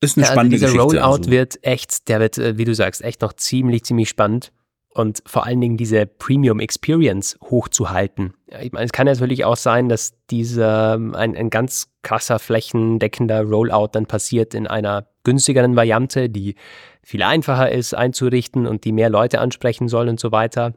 [0.00, 0.98] Ist eine Ja, also spannende dieser Geschichte.
[0.98, 1.30] Rollout also.
[1.30, 4.52] wird echt, der wird, äh, wie du sagst, echt noch ziemlich, ziemlich spannend.
[4.94, 8.34] Und vor allen Dingen diese Premium Experience hochzuhalten.
[8.60, 13.42] Ich meine, es kann natürlich auch sein, dass dieser ähm, ein, ein ganz krasser flächendeckender
[13.42, 16.56] Rollout dann passiert in einer günstigeren Variante, die
[17.02, 20.74] viel einfacher ist einzurichten und die mehr Leute ansprechen soll und so weiter.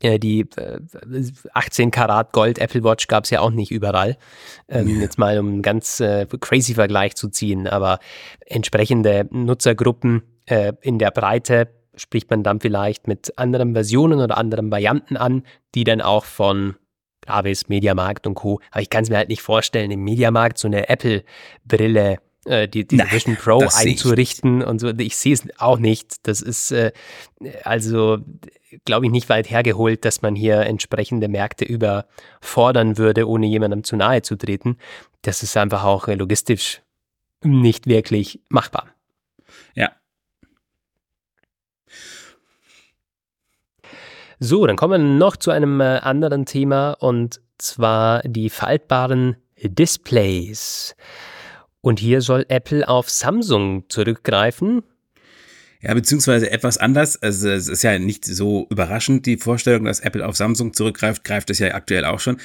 [0.00, 0.80] Äh, Die äh,
[1.54, 4.16] 18 Karat Gold Apple Watch gab es ja auch nicht überall.
[4.68, 5.00] Ähm.
[5.00, 7.98] Jetzt mal um einen ganz äh, crazy Vergleich zu ziehen, aber
[8.46, 14.70] entsprechende Nutzergruppen äh, in der Breite spricht man dann vielleicht mit anderen Versionen oder anderen
[14.70, 15.42] Varianten an,
[15.74, 16.76] die dann auch von
[17.22, 18.60] Gravis, Mediamarkt und Co.
[18.70, 22.86] Aber ich kann es mir halt nicht vorstellen, im Mediamarkt so eine Apple-Brille, äh, die,
[22.86, 24.88] diese Nein, Vision Pro einzurichten und so.
[24.98, 26.26] Ich sehe es auch nicht.
[26.26, 26.92] Das ist äh,
[27.64, 28.18] also,
[28.84, 33.96] glaube ich, nicht weit hergeholt, dass man hier entsprechende Märkte überfordern würde, ohne jemandem zu
[33.96, 34.76] nahe zu treten.
[35.22, 36.82] Das ist einfach auch äh, logistisch
[37.42, 38.88] nicht wirklich machbar.
[39.74, 39.92] Ja.
[44.38, 50.94] So, dann kommen wir noch zu einem äh, anderen Thema und zwar die faltbaren Displays.
[51.80, 54.82] Und hier soll Apple auf Samsung zurückgreifen.
[55.86, 57.22] Ja, beziehungsweise etwas anders.
[57.22, 61.48] Also es ist ja nicht so überraschend, die Vorstellung, dass Apple auf Samsung zurückgreift, greift
[61.48, 62.38] es ja aktuell auch schon.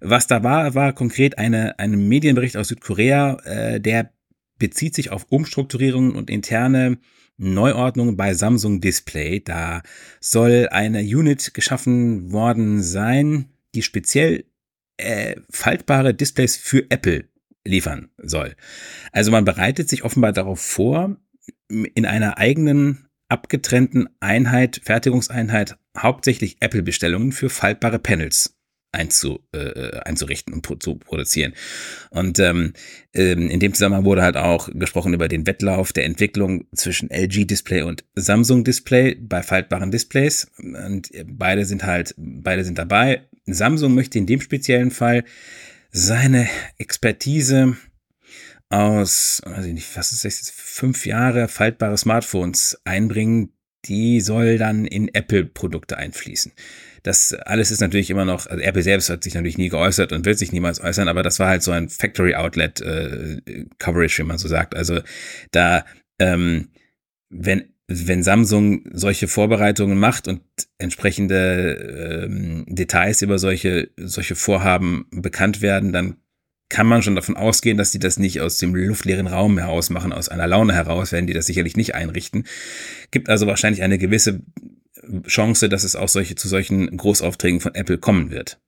[0.00, 4.12] Was da war, war konkret eine, ein Medienbericht aus Südkorea, äh, der
[4.58, 6.98] bezieht sich auf Umstrukturierungen und interne
[7.38, 9.40] Neuordnungen bei Samsung Display.
[9.40, 9.82] Da
[10.20, 14.44] soll eine Unit geschaffen worden sein, die speziell
[14.98, 17.24] äh, faltbare Displays für Apple
[17.64, 18.54] liefern soll.
[19.12, 21.16] Also man bereitet sich offenbar darauf vor,
[21.94, 28.56] in einer eigenen abgetrennten Einheit, Fertigungseinheit, hauptsächlich Apple-Bestellungen für faltbare Panels
[28.92, 31.54] einzu, äh, einzurichten und zu produzieren.
[32.10, 32.74] Und ähm,
[33.14, 37.46] ähm, in dem Zusammenhang wurde halt auch gesprochen über den Wettlauf der Entwicklung zwischen LG
[37.46, 40.50] Display und Samsung Display bei faltbaren Displays.
[40.58, 43.22] Und beide sind halt, beide sind dabei.
[43.46, 45.24] Samsung möchte in dem speziellen Fall
[45.90, 46.48] seine
[46.78, 47.76] Expertise
[48.72, 53.52] aus, weiß ich nicht, was ist das fünf Jahre faltbare Smartphones einbringen,
[53.84, 56.52] die soll dann in Apple-Produkte einfließen.
[57.02, 60.24] Das alles ist natürlich immer noch, also Apple selbst hat sich natürlich nie geäußert und
[60.24, 64.26] wird sich niemals äußern, aber das war halt so ein Factory Outlet äh, Coverage, wie
[64.26, 64.76] man so sagt.
[64.76, 65.00] Also
[65.50, 65.84] da,
[66.18, 66.68] ähm,
[67.28, 70.40] wenn wenn Samsung solche Vorbereitungen macht und
[70.78, 76.21] entsprechende ähm, Details über solche solche Vorhaben bekannt werden, dann
[76.72, 80.10] kann man schon davon ausgehen, dass die das nicht aus dem luftleeren Raum heraus machen,
[80.10, 82.44] aus einer Laune heraus werden die das sicherlich nicht einrichten.
[83.10, 84.40] Gibt also wahrscheinlich eine gewisse
[85.26, 88.58] Chance, dass es auch solche zu solchen Großaufträgen von Apple kommen wird.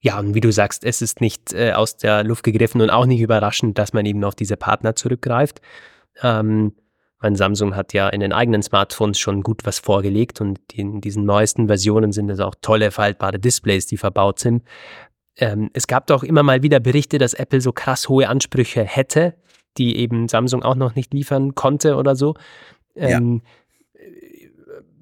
[0.00, 3.06] Ja, und wie du sagst, es ist nicht äh, aus der Luft gegriffen und auch
[3.06, 5.62] nicht überraschend, dass man eben auf diese Partner zurückgreift.
[6.22, 6.74] Ähm,
[7.22, 11.24] mein Samsung hat ja in den eigenen Smartphones schon gut was vorgelegt und in diesen
[11.24, 14.62] neuesten Versionen sind es auch tolle faltbare Displays, die verbaut sind.
[15.36, 19.34] Ähm, es gab doch immer mal wieder Berichte, dass Apple so krass hohe Ansprüche hätte,
[19.78, 22.34] die eben Samsung auch noch nicht liefern konnte oder so.
[22.94, 23.42] Ähm,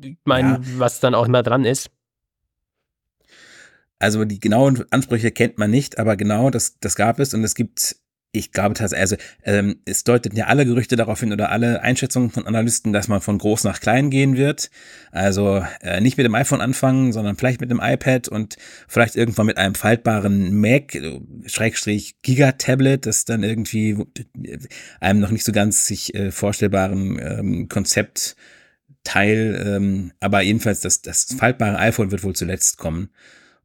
[0.00, 0.60] Ich meine, Ja.
[0.76, 1.90] was dann auch immer dran ist.
[3.98, 7.56] Also die genauen Ansprüche kennt man nicht, aber genau das, das gab es und es
[7.56, 7.96] gibt
[8.38, 12.30] ich glaube tatsächlich, also ähm, es deuten ja alle Gerüchte darauf hin oder alle Einschätzungen
[12.30, 14.70] von Analysten, dass man von groß nach klein gehen wird.
[15.10, 19.46] Also äh, nicht mit dem iPhone anfangen, sondern vielleicht mit dem iPad und vielleicht irgendwann
[19.46, 20.96] mit einem faltbaren Mac,
[21.46, 23.90] Schrägstrich Giga-Tablet, das dann irgendwie
[24.44, 24.58] äh,
[25.00, 28.36] einem noch nicht so ganz sich äh, vorstellbaren ähm, Konzept
[29.04, 33.08] Teil, ähm, aber jedenfalls das, das faltbare iPhone wird wohl zuletzt kommen.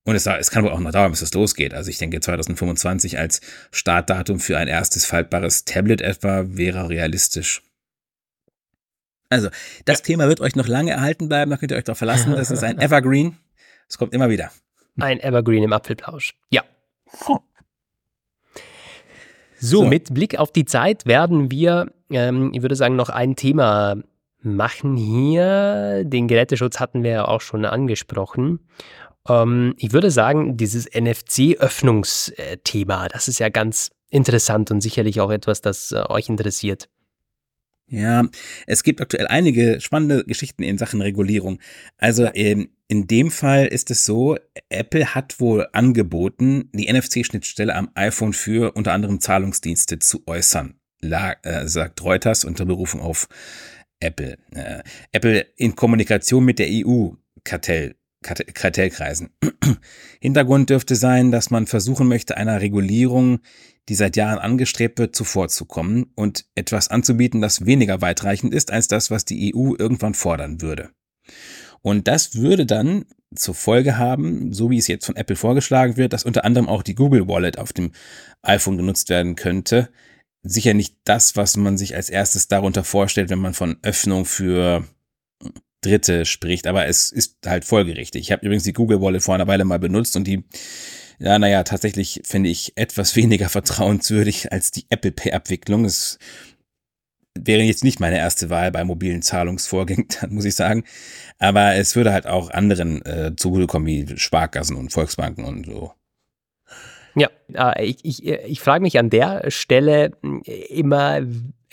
[0.06, 1.74] Und es, es kann wohl auch noch dauern, bis es losgeht.
[1.74, 3.42] Also ich denke, 2025 als
[3.72, 7.62] Startdatum für ein erstes faltbares Tablet etwa wäre realistisch.
[9.30, 9.50] Also,
[9.86, 10.06] das ja.
[10.06, 12.34] Thema wird euch noch lange erhalten bleiben, da könnt ihr euch darauf verlassen.
[12.36, 13.38] Das ist ein Evergreen.
[13.90, 14.52] Es kommt immer wieder.
[15.00, 16.36] Ein Evergreen im Apfelplausch.
[16.52, 16.64] Ja.
[17.26, 17.42] So,
[19.64, 23.96] so, mit Blick auf die Zeit werden wir, ähm, ich würde sagen, noch ein Thema
[24.42, 26.04] machen hier.
[26.04, 28.60] Den Geräteschutz hatten wir ja auch schon angesprochen.
[29.28, 35.62] Ähm, ich würde sagen, dieses NFC-Öffnungsthema, das ist ja ganz interessant und sicherlich auch etwas,
[35.62, 36.90] das äh, euch interessiert.
[37.88, 38.28] Ja,
[38.66, 41.60] es gibt aktuell einige spannende Geschichten in Sachen Regulierung.
[41.98, 44.38] Also in, in dem Fall ist es so,
[44.70, 51.34] Apple hat wohl angeboten, die NFC-Schnittstelle am iPhone für unter anderem Zahlungsdienste zu äußern, La,
[51.44, 53.28] äh, sagt Reuters unter Berufung auf
[54.00, 54.38] Apple.
[54.52, 59.30] Äh, Apple in Kommunikation mit der EU-Kartell Kartellkreisen.
[60.20, 63.40] Hintergrund dürfte sein, dass man versuchen möchte, einer Regulierung,
[63.90, 69.12] die seit Jahren angestrebt wird, zuvorzukommen und etwas anzubieten, das weniger weitreichend ist als das,
[69.12, 70.90] was die EU irgendwann fordern würde.
[71.82, 73.06] Und das würde dann
[73.36, 76.84] zur Folge haben, so wie es jetzt von Apple vorgeschlagen wird, dass unter anderem auch
[76.84, 77.92] die Google Wallet auf dem
[78.42, 79.90] iPhone genutzt werden könnte.
[80.44, 84.86] Sicher nicht das, was man sich als erstes darunter vorstellt, wenn man von Öffnung für
[85.84, 88.22] Dritte spricht, aber es ist halt folgerichtig.
[88.24, 90.44] Ich habe übrigens die Google Wallet vor einer Weile mal benutzt und die,
[91.20, 95.86] ja, naja, tatsächlich finde ich etwas weniger vertrauenswürdig als die Apple Pay-Abwicklung.
[95.86, 96.18] Es
[97.38, 100.84] wäre jetzt nicht meine erste Wahl bei mobilen Zahlungsvorgängen, muss ich sagen.
[101.40, 105.94] Aber es würde halt auch anderen äh, zugutekommen, wie Sparkassen und Volksbanken und so.
[107.16, 110.12] Ja, äh, ich, ich, ich frage mich an der Stelle
[110.70, 111.22] immer,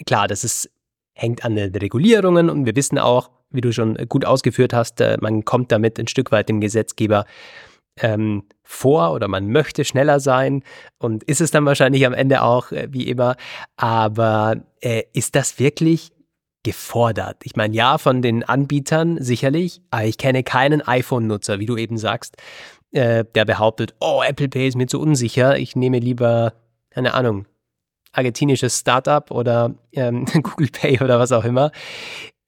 [0.07, 0.71] klar, das ist,
[1.13, 5.17] hängt an den Regulierungen und wir wissen auch, wie du schon gut ausgeführt hast, äh,
[5.21, 7.25] man kommt damit ein Stück weit dem Gesetzgeber
[7.99, 10.63] ähm, vor oder man möchte schneller sein
[10.99, 13.37] und ist es dann wahrscheinlich am Ende auch, äh, wie immer.
[13.77, 16.13] Aber äh, ist das wirklich
[16.63, 17.39] gefordert?
[17.45, 21.99] Ich meine, ja, von den Anbietern sicherlich, aber ich kenne keinen iPhone-Nutzer, wie du eben
[21.99, 22.37] sagst,
[22.93, 26.55] äh, der behauptet, oh, Apple Pay ist mir zu unsicher, ich nehme lieber,
[26.91, 27.47] keine Ahnung,
[28.13, 31.71] argentinisches Startup oder ähm, Google Pay oder was auch immer.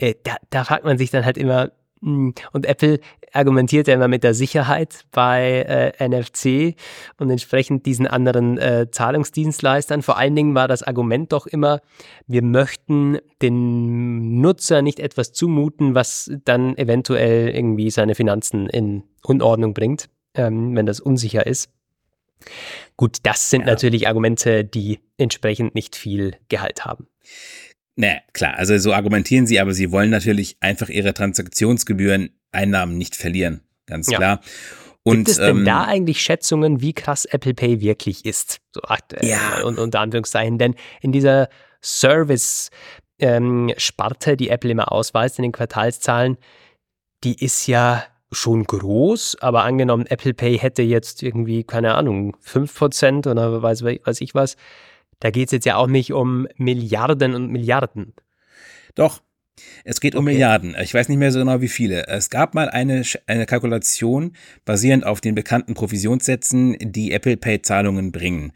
[0.03, 2.99] Äh, da, da fragt man sich dann halt immer, hm, und Apple
[3.33, 6.75] argumentiert ja immer mit der Sicherheit bei äh, NFC
[7.19, 10.03] und entsprechend diesen anderen äh, Zahlungsdienstleistern.
[10.03, 11.81] Vor allen Dingen war das Argument doch immer,
[12.27, 19.73] wir möchten den Nutzer nicht etwas zumuten, was dann eventuell irgendwie seine Finanzen in Unordnung
[19.73, 21.71] bringt, ähm, wenn das unsicher ist.
[22.97, 23.67] Gut, das sind ja.
[23.69, 27.07] natürlich Argumente, die entsprechend nicht viel Gehalt haben.
[27.97, 33.17] Naja, klar, also so argumentieren sie, aber sie wollen natürlich einfach ihre Transaktionsgebühren, Einnahmen nicht
[33.17, 33.63] verlieren.
[33.87, 34.19] Ganz ja.
[34.19, 34.41] klar.
[35.05, 38.61] Und, Gibt es denn ähm, da eigentlich Schätzungen, wie krass Apple Pay wirklich ist?
[38.73, 39.63] So aktuell ja.
[39.65, 40.59] und unter Anführungszeichen.
[40.59, 41.49] Denn in dieser
[41.83, 46.39] Service-Sparte, ähm, die Apple immer ausweist in den Quartalszahlen,
[47.25, 53.31] die ist ja schon groß, aber angenommen, Apple Pay hätte jetzt irgendwie, keine Ahnung, 5%
[53.31, 54.57] oder weiß, weiß ich was,
[55.23, 58.13] da geht es jetzt ja auch nicht um Milliarden und Milliarden.
[58.97, 59.23] Doch,
[59.85, 60.33] es geht um okay.
[60.33, 60.75] Milliarden.
[60.83, 62.09] Ich weiß nicht mehr so genau, wie viele.
[62.09, 68.53] Es gab mal eine, eine Kalkulation basierend auf den bekannten Provisionssätzen, die Apple Pay-Zahlungen bringen.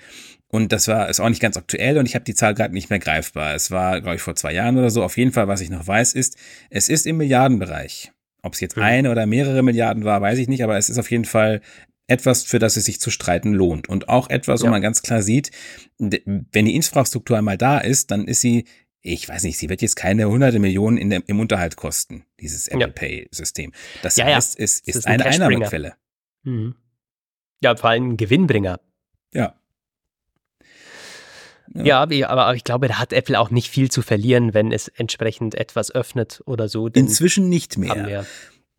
[0.48, 2.90] Und das war ist auch nicht ganz aktuell und ich habe die Zahl gerade nicht
[2.90, 3.54] mehr greifbar.
[3.54, 5.04] Es war, glaube ich, vor zwei Jahren oder so.
[5.04, 6.36] Auf jeden Fall, was ich noch weiß, ist,
[6.70, 8.12] es ist im Milliardenbereich.
[8.42, 8.82] Ob es jetzt mhm.
[8.82, 11.60] eine oder mehrere Milliarden war, weiß ich nicht, aber es ist auf jeden Fall
[12.06, 13.88] etwas, für das es sich zu streiten lohnt.
[13.88, 14.66] Und auch etwas, ja.
[14.66, 15.50] wo man ganz klar sieht,
[15.98, 18.66] wenn die Infrastruktur einmal da ist, dann ist sie,
[19.02, 22.68] ich weiß nicht, sie wird jetzt keine hunderte Millionen in der, im Unterhalt kosten, dieses
[22.68, 22.92] Apple ja.
[22.92, 23.72] Pay-System.
[24.02, 25.94] Das ja, heißt, es ist, ist ein eine Einnahmequelle.
[26.42, 26.74] Mhm.
[27.62, 28.80] Ja, vor allem ein Gewinnbringer.
[29.32, 29.54] Ja.
[31.74, 32.08] Ja.
[32.10, 35.54] ja, aber ich glaube, da hat Apple auch nicht viel zu verlieren, wenn es entsprechend
[35.54, 36.86] etwas öffnet oder so.
[36.88, 38.24] Inzwischen nicht mehr.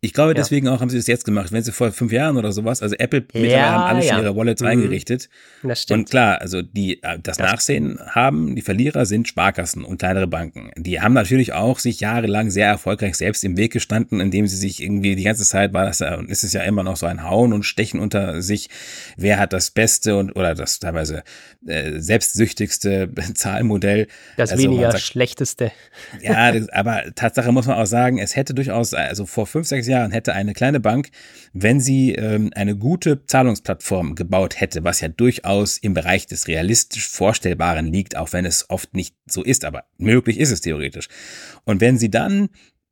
[0.00, 0.74] Ich glaube, deswegen ja.
[0.74, 1.50] auch haben sie das jetzt gemacht.
[1.50, 4.62] Wenn sie vor fünf Jahren oder sowas, also Apple ja, haben alle schon ihre Wallets
[4.62, 4.68] mhm.
[4.68, 5.28] eingerichtet.
[5.64, 5.98] Das stimmt.
[5.98, 10.28] Und klar, also die äh, das, das Nachsehen haben, die Verlierer sind Sparkassen und kleinere
[10.28, 10.70] Banken.
[10.76, 14.80] Die haben natürlich auch sich jahrelang sehr erfolgreich selbst im Weg gestanden, indem sie sich
[14.80, 17.52] irgendwie die ganze Zeit war das und ist es ja immer noch so ein Hauen
[17.52, 18.70] und Stechen unter sich.
[19.16, 21.24] Wer hat das beste und oder das teilweise
[21.66, 24.06] äh, selbstsüchtigste Zahlmodell?
[24.36, 25.72] Das also weniger sagt, schlechteste.
[26.20, 29.87] Ja, das, aber Tatsache muss man auch sagen, es hätte durchaus, also vor fünf, sechs
[29.88, 31.10] Jahren hätte eine kleine Bank,
[31.52, 37.08] wenn sie ähm, eine gute Zahlungsplattform gebaut hätte, was ja durchaus im Bereich des realistisch
[37.08, 41.08] Vorstellbaren liegt, auch wenn es oft nicht so ist, aber möglich ist es theoretisch.
[41.64, 42.48] Und wenn sie dann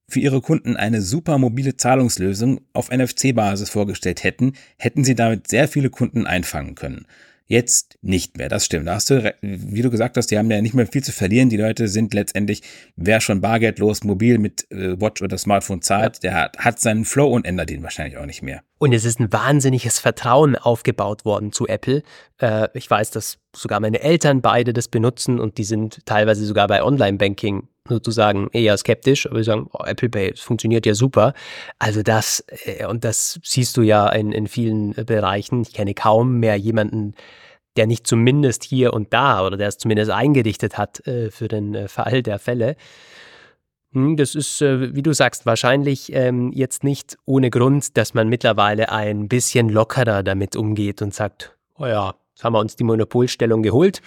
[0.09, 5.69] für ihre Kunden eine super mobile Zahlungslösung auf NFC-Basis vorgestellt hätten, hätten sie damit sehr
[5.69, 7.07] viele Kunden einfangen können.
[7.49, 8.49] Jetzt nicht mehr.
[8.49, 8.89] Das stimmt.
[8.89, 11.49] Da hast du, wie du gesagt hast, die haben ja nicht mehr viel zu verlieren.
[11.49, 12.63] Die Leute sind letztendlich,
[12.97, 17.29] wer schon bargeldlos mobil mit äh, Watch oder Smartphone zahlt, der hat, hat seinen Flow
[17.29, 18.63] und ändert ihn wahrscheinlich auch nicht mehr.
[18.79, 22.03] Und es ist ein wahnsinniges Vertrauen aufgebaut worden zu Apple.
[22.39, 26.67] Äh, ich weiß, dass sogar meine Eltern beide das benutzen und die sind teilweise sogar
[26.67, 31.33] bei Online-Banking sozusagen eher skeptisch, aber sie sagen, oh, Apple Pay, das funktioniert ja super.
[31.79, 35.63] Also das, äh, und das siehst du ja in, in vielen Bereichen.
[35.63, 37.15] Ich kenne kaum mehr jemanden,
[37.77, 41.75] der nicht zumindest hier und da oder der es zumindest eingerichtet hat äh, für den
[41.75, 42.77] äh, Fall der Fälle.
[43.97, 48.29] Hm, das ist, äh, wie du sagst, wahrscheinlich ähm, jetzt nicht ohne Grund, dass man
[48.29, 52.85] mittlerweile ein bisschen lockerer damit umgeht und sagt, oh ja, Jetzt haben wir uns die
[52.85, 54.03] Monopolstellung geholt.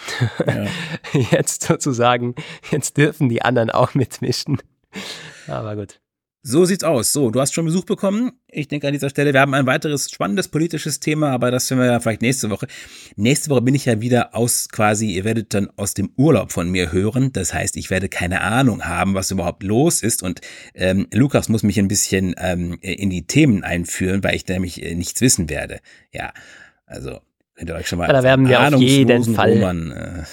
[0.45, 0.67] Ja.
[1.31, 2.35] Jetzt sozusagen,
[2.69, 4.61] jetzt dürfen die anderen auch mitmischen.
[5.47, 5.99] Aber gut.
[6.41, 7.11] So sieht's aus.
[7.11, 8.31] So, du hast schon Besuch bekommen.
[8.47, 11.81] Ich denke an dieser Stelle, wir haben ein weiteres spannendes politisches Thema, aber das werden
[11.81, 12.67] wir ja vielleicht nächste Woche.
[13.17, 16.69] Nächste Woche bin ich ja wieder aus quasi, ihr werdet dann aus dem Urlaub von
[16.69, 17.33] mir hören.
[17.33, 20.23] Das heißt, ich werde keine Ahnung haben, was überhaupt los ist.
[20.23, 20.39] Und
[20.75, 24.95] ähm, Lukas muss mich ein bisschen ähm, in die Themen einführen, weil ich nämlich äh,
[24.95, 25.79] nichts wissen werde.
[26.13, 26.31] Ja,
[26.85, 27.19] also
[27.59, 30.23] Könnt ihr euch schon mal da werden wir auf jeden Fall, Roman, äh,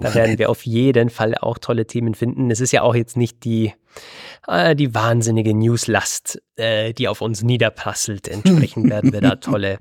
[0.00, 2.50] da werden wir auf jeden Fall auch tolle Themen finden.
[2.50, 3.74] Es ist ja auch jetzt nicht die,
[4.46, 8.28] äh, die wahnsinnige Newslast, äh, die auf uns niederprasselt.
[8.28, 9.78] Entsprechend werden wir da tolle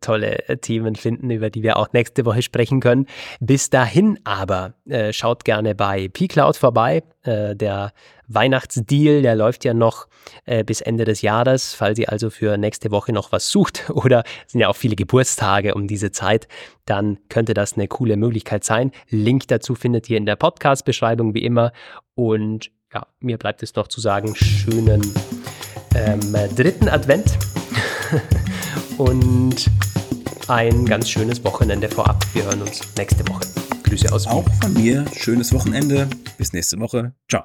[0.00, 3.06] tolle äh, Themen finden, über die wir auch nächste Woche sprechen können.
[3.40, 7.02] Bis dahin aber äh, schaut gerne bei pCloud vorbei.
[7.22, 7.92] Äh, der
[8.28, 10.06] Weihnachtsdeal, der läuft ja noch
[10.44, 11.74] äh, bis Ende des Jahres.
[11.74, 15.74] Falls ihr also für nächste Woche noch was sucht oder sind ja auch viele Geburtstage
[15.74, 16.46] um diese Zeit,
[16.84, 18.92] dann könnte das eine coole Möglichkeit sein.
[19.08, 21.72] Link dazu findet ihr in der Podcast-Beschreibung wie immer.
[22.14, 25.02] Und ja, mir bleibt es noch zu sagen, schönen
[25.94, 26.20] ähm,
[26.54, 27.38] dritten Advent.
[28.98, 29.70] und
[30.48, 32.24] ein ganz schönes Wochenende vorab.
[32.34, 33.46] Wir hören uns nächste Woche.
[33.84, 34.32] Grüße aus Wien.
[34.32, 35.06] Auch von mir.
[35.14, 36.08] Schönes Wochenende.
[36.36, 37.14] Bis nächste Woche.
[37.28, 37.44] Ciao.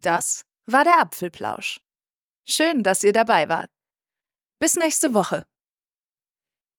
[0.00, 1.80] Das war der Apfelplausch.
[2.46, 3.70] Schön, dass ihr dabei wart.
[4.58, 5.46] Bis nächste Woche.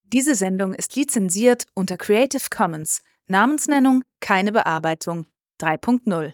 [0.04, 3.02] Diese Sendung ist lizenziert unter Creative Commons.
[3.28, 5.26] Namensnennung keine Bearbeitung
[5.60, 6.32] 3.0.